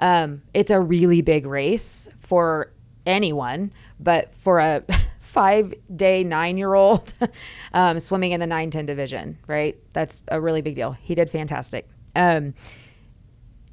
[0.00, 2.72] Um, it's a really big race for
[3.06, 4.82] anyone, but for a
[5.20, 7.14] five day nine year old
[7.72, 9.78] um, swimming in the 9 10 division, right?
[9.92, 10.92] That's a really big deal.
[10.92, 11.88] He did fantastic.
[12.14, 12.54] Um,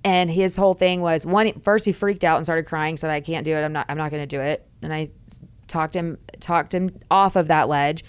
[0.04, 3.22] and his whole thing was one first he freaked out and started crying said i
[3.22, 5.10] can't do it i'm not i'm not going to do it and i
[5.68, 8.04] talked him talked him off of that ledge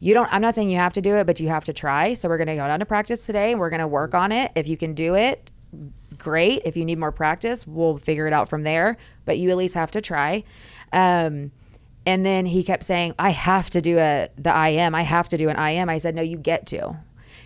[0.00, 2.14] you don't i'm not saying you have to do it but you have to try.
[2.14, 4.32] So we're going to go down to practice today and we're going to work on
[4.32, 4.52] it.
[4.54, 5.50] If you can do it
[6.18, 6.62] great.
[6.64, 8.96] If you need more practice we'll figure it out from there.
[9.24, 10.44] But you at least have to try.
[10.92, 11.52] Um,
[12.06, 15.38] and then he kept saying i have to do a the im i have to
[15.38, 16.96] do an im i said no you get to.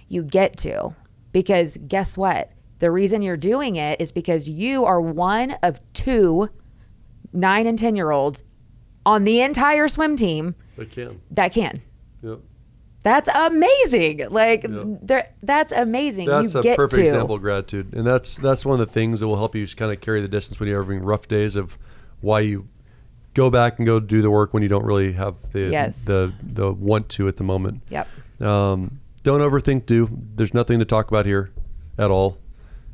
[0.08, 0.94] You get to.
[1.32, 2.50] Because guess what?
[2.78, 6.48] The reason you're doing it is because you are one of two
[7.32, 8.42] nine and 10 year olds
[9.04, 11.20] on the entire swim team that can.
[11.30, 11.82] that can.
[12.22, 12.38] Yep.
[13.04, 14.26] That's amazing.
[14.30, 16.26] Like, there, that's amazing.
[16.26, 17.04] That's you a perfect to.
[17.04, 19.92] example of gratitude, and that's that's one of the things that will help you kind
[19.92, 21.78] of carry the distance when you're having rough days of
[22.20, 22.66] why you
[23.34, 26.04] go back and go do the work when you don't really have the Yes.
[26.04, 27.82] the the want to at the moment.
[27.90, 28.08] Yep.
[28.42, 29.86] Um, don't overthink.
[29.86, 31.50] Do there's nothing to talk about here
[31.96, 32.38] at all.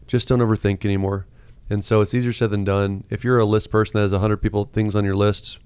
[0.07, 1.27] Just don't overthink anymore.
[1.71, 3.05] And so it's easier said than done.
[3.09, 5.59] If you're a list person that has 100 people things on your list,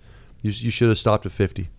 [0.42, 1.70] you, you should have stopped at 50,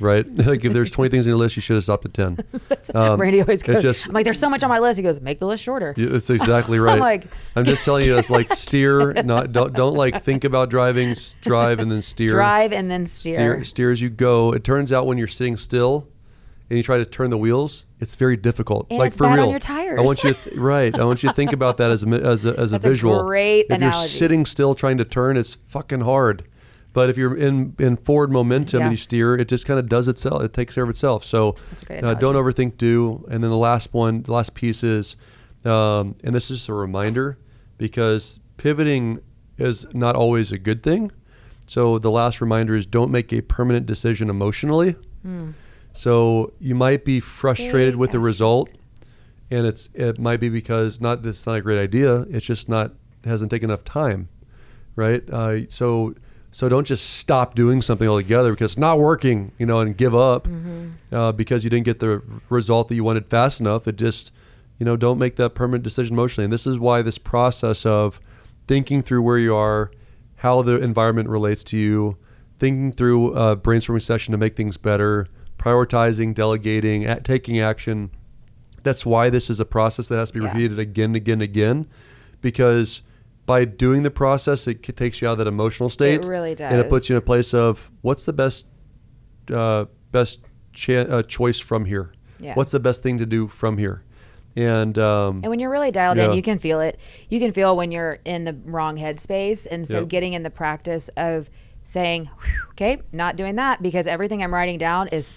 [0.00, 0.26] right?
[0.36, 2.38] like if there's 20 things on your list, you should have stopped at 10.
[2.94, 4.98] Um, Randy always it's goes, just- I'm like, there's so much on my list.
[4.98, 5.94] He goes, make the list shorter.
[5.96, 6.94] Yeah, That's exactly right.
[6.94, 10.68] I'm like- I'm just telling you, it's like steer, not don't don't like think about
[10.70, 12.28] driving, drive and then steer.
[12.28, 13.34] Drive and then steer.
[13.36, 14.52] steer, steer as you go.
[14.52, 16.06] It turns out when you're sitting still
[16.70, 18.86] and you try to turn the wheels, it's very difficult.
[18.90, 19.98] And like it's for real, your tires.
[19.98, 20.94] I want you to th- right.
[20.98, 22.88] I want you to think about that as a as a, as a That's a
[22.88, 23.22] visual.
[23.22, 26.44] great if you're sitting still trying to turn, it's fucking hard.
[26.94, 28.86] But if you're in in forward momentum Yeah.
[28.86, 30.42] and you steer, it just kind of does itself.
[30.42, 31.24] It takes care of itself.
[31.24, 32.78] So That's a great uh, don't overthink.
[32.78, 35.16] Do and then the last one, the last piece is,
[35.66, 37.36] um, and this is just a reminder
[37.76, 39.18] because pivoting
[39.58, 41.10] is not always a good thing.
[41.66, 44.96] So the last reminder is don't make a permanent decision emotionally.
[45.92, 48.70] So you might be frustrated Very with the result,
[49.50, 52.22] and it's it might be because not this not a great idea.
[52.30, 52.92] It's just not
[53.24, 54.28] it hasn't taken enough time,
[54.96, 55.22] right?
[55.30, 56.14] Uh, so
[56.54, 60.14] so don't just stop doing something altogether because it's not working, you know, and give
[60.14, 60.46] up
[61.10, 63.88] uh, because you didn't get the result that you wanted fast enough.
[63.88, 64.30] It just
[64.78, 66.44] you know don't make that permanent decision emotionally.
[66.44, 68.20] And this is why this process of
[68.68, 69.90] thinking through where you are,
[70.36, 72.16] how the environment relates to you,
[72.60, 75.26] thinking through a brainstorming session to make things better,
[75.58, 78.10] prioritizing, delegating, a- taking action.
[78.84, 80.52] That's why this is a process that has to be Yeah.
[80.52, 81.86] repeated again and again and again,
[82.40, 83.02] because
[83.46, 86.24] by doing the process, it takes you out of that emotional state.
[86.24, 88.66] It really does, and it puts you in a place of what's the best,
[89.52, 90.40] uh, best
[90.72, 92.12] cha- uh, choice from here.
[92.40, 92.54] Yeah.
[92.54, 94.02] What's the best thing to do from here?
[94.56, 96.98] And um, And when you're really dialed in, you can feel it.
[97.28, 99.66] You can feel when you're in the wrong headspace.
[99.70, 101.50] And so getting in the practice of
[101.82, 102.30] saying,
[102.70, 105.32] okay, not doing that because everything I'm writing down is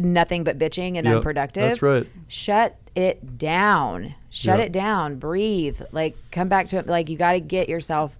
[0.00, 1.64] nothing but bitching and unproductive.
[1.64, 2.06] that's right.
[2.28, 4.14] Shut it down.
[4.34, 5.16] Shut it down.
[5.16, 5.80] Breathe.
[5.92, 6.86] Like come back to it.
[6.88, 8.16] Like you got to get yourself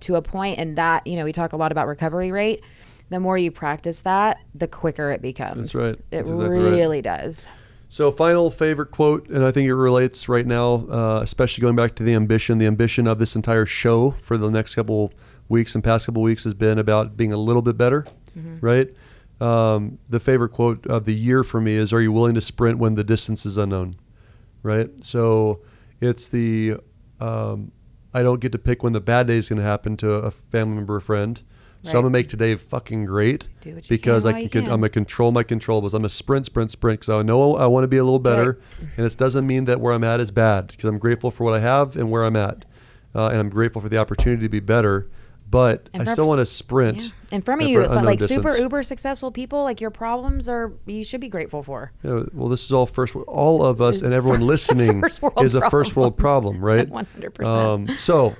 [0.00, 2.62] to a point and that, you know, we talk a lot about recovery rate.
[3.08, 5.72] The more you practice that, the quicker it becomes.
[5.72, 5.94] That's right.
[5.94, 6.70] It That's exactly right.
[6.70, 7.46] really does.
[7.88, 11.94] So, final favorite quote, and I think it relates right now, uh, especially going back
[11.96, 12.58] to the ambition.
[12.58, 15.12] The ambition of this entire show for the next couple
[15.48, 18.06] weeks and past couple weeks has been about being a little bit better,
[18.60, 18.92] right?
[19.40, 22.78] Um, the favorite quote of the year for me is Are you willing to sprint
[22.78, 23.96] when the distance is unknown?
[24.64, 24.90] Right?
[25.04, 25.60] So,
[26.00, 26.78] it's the
[27.20, 27.70] um,
[28.12, 30.32] I don't get to pick when the bad day is going to happen to a
[30.32, 31.40] family member or friend.
[31.82, 34.48] So, I'm going to make today fucking great Do what you because can I can,
[34.48, 35.92] can, I'm going to control my controllables.
[35.92, 38.58] I'm a sprint, sprint, sprint because I know I want to be a little better.
[38.80, 38.88] Right.
[38.96, 41.52] And this doesn't mean that where I'm at is bad because I'm grateful for what
[41.52, 42.64] I have and where I'm at.
[43.14, 45.10] Uh, and I'm grateful for the opportunity to be better.
[45.48, 47.02] But And I still want to sprint.
[47.02, 47.10] Yeah.
[47.32, 51.28] And from you, like super uber successful people, like your problems are you should be
[51.28, 51.92] grateful for.
[52.02, 53.14] Yeah, well, this is all first.
[53.14, 55.02] All of us and everyone listening
[55.38, 56.88] is a first world problem, right?
[56.90, 57.46] 100%.
[57.46, 58.36] Um, so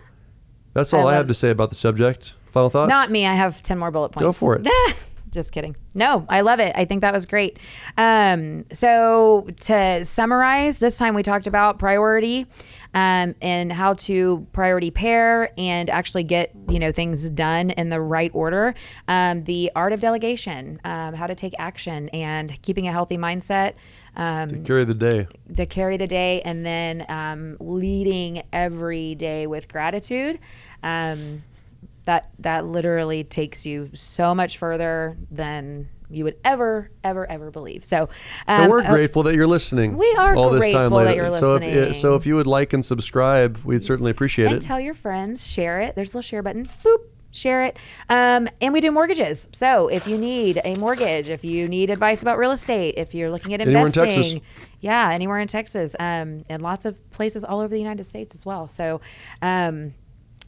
[0.73, 2.35] that's all I I, have to say about the subject.
[2.47, 2.89] Final thoughts?
[2.89, 3.27] Not me.
[3.27, 4.25] I have 10 more bullet points.
[4.25, 4.67] Go for it.
[5.31, 5.75] Just kidding.
[5.95, 6.73] No, I love it.
[6.77, 7.59] I think that was great.
[7.99, 12.47] Um, so to summarize, this time we talked about priority
[12.95, 18.01] um, and how to priority pair and actually get you know things done in the
[18.01, 18.75] right order.
[19.09, 23.75] Um, the art of delegation, um, how to take action, and keeping a healthy mindset.
[24.17, 25.27] Um, Carry the day.
[25.57, 30.39] to carry the day and then um, leading every day with gratitude
[30.85, 31.43] um,
[32.05, 37.85] that that literally takes you so much further than you would ever ever ever believe
[37.85, 38.09] so um,
[38.63, 39.97] And we're uh, grateful that you're listening.
[39.97, 41.23] We are all this time grateful that later.
[41.29, 44.63] you're So if, so if you would like and subscribe, we'd certainly appreciate and it.
[44.63, 47.05] tell your friends share it there's a little share button boop
[47.35, 47.77] share it.
[48.09, 49.49] Um, and we do mortgages.
[49.53, 53.31] So if you need a mortgage, if you need advice about real estate, if you're
[53.31, 54.41] looking at Anywhere in investing, Texas.
[54.81, 58.47] yeah, anywhere in Texas, um, and lots of places all over the United States as
[58.47, 58.69] well.
[58.69, 59.01] So
[59.43, 59.95] um,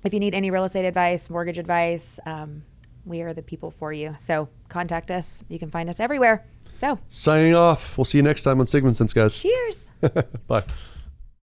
[0.05, 2.63] if you need any real estate advice, mortgage advice, um,
[3.07, 4.15] we are the people for you.
[4.19, 5.43] So contact us.
[5.49, 6.45] You can find us everywhere.
[6.73, 7.97] So Signing off.
[7.97, 9.41] We'll see you next time on Sigmund Sense, guys.
[9.41, 9.89] cheers.
[10.47, 10.65] Bye.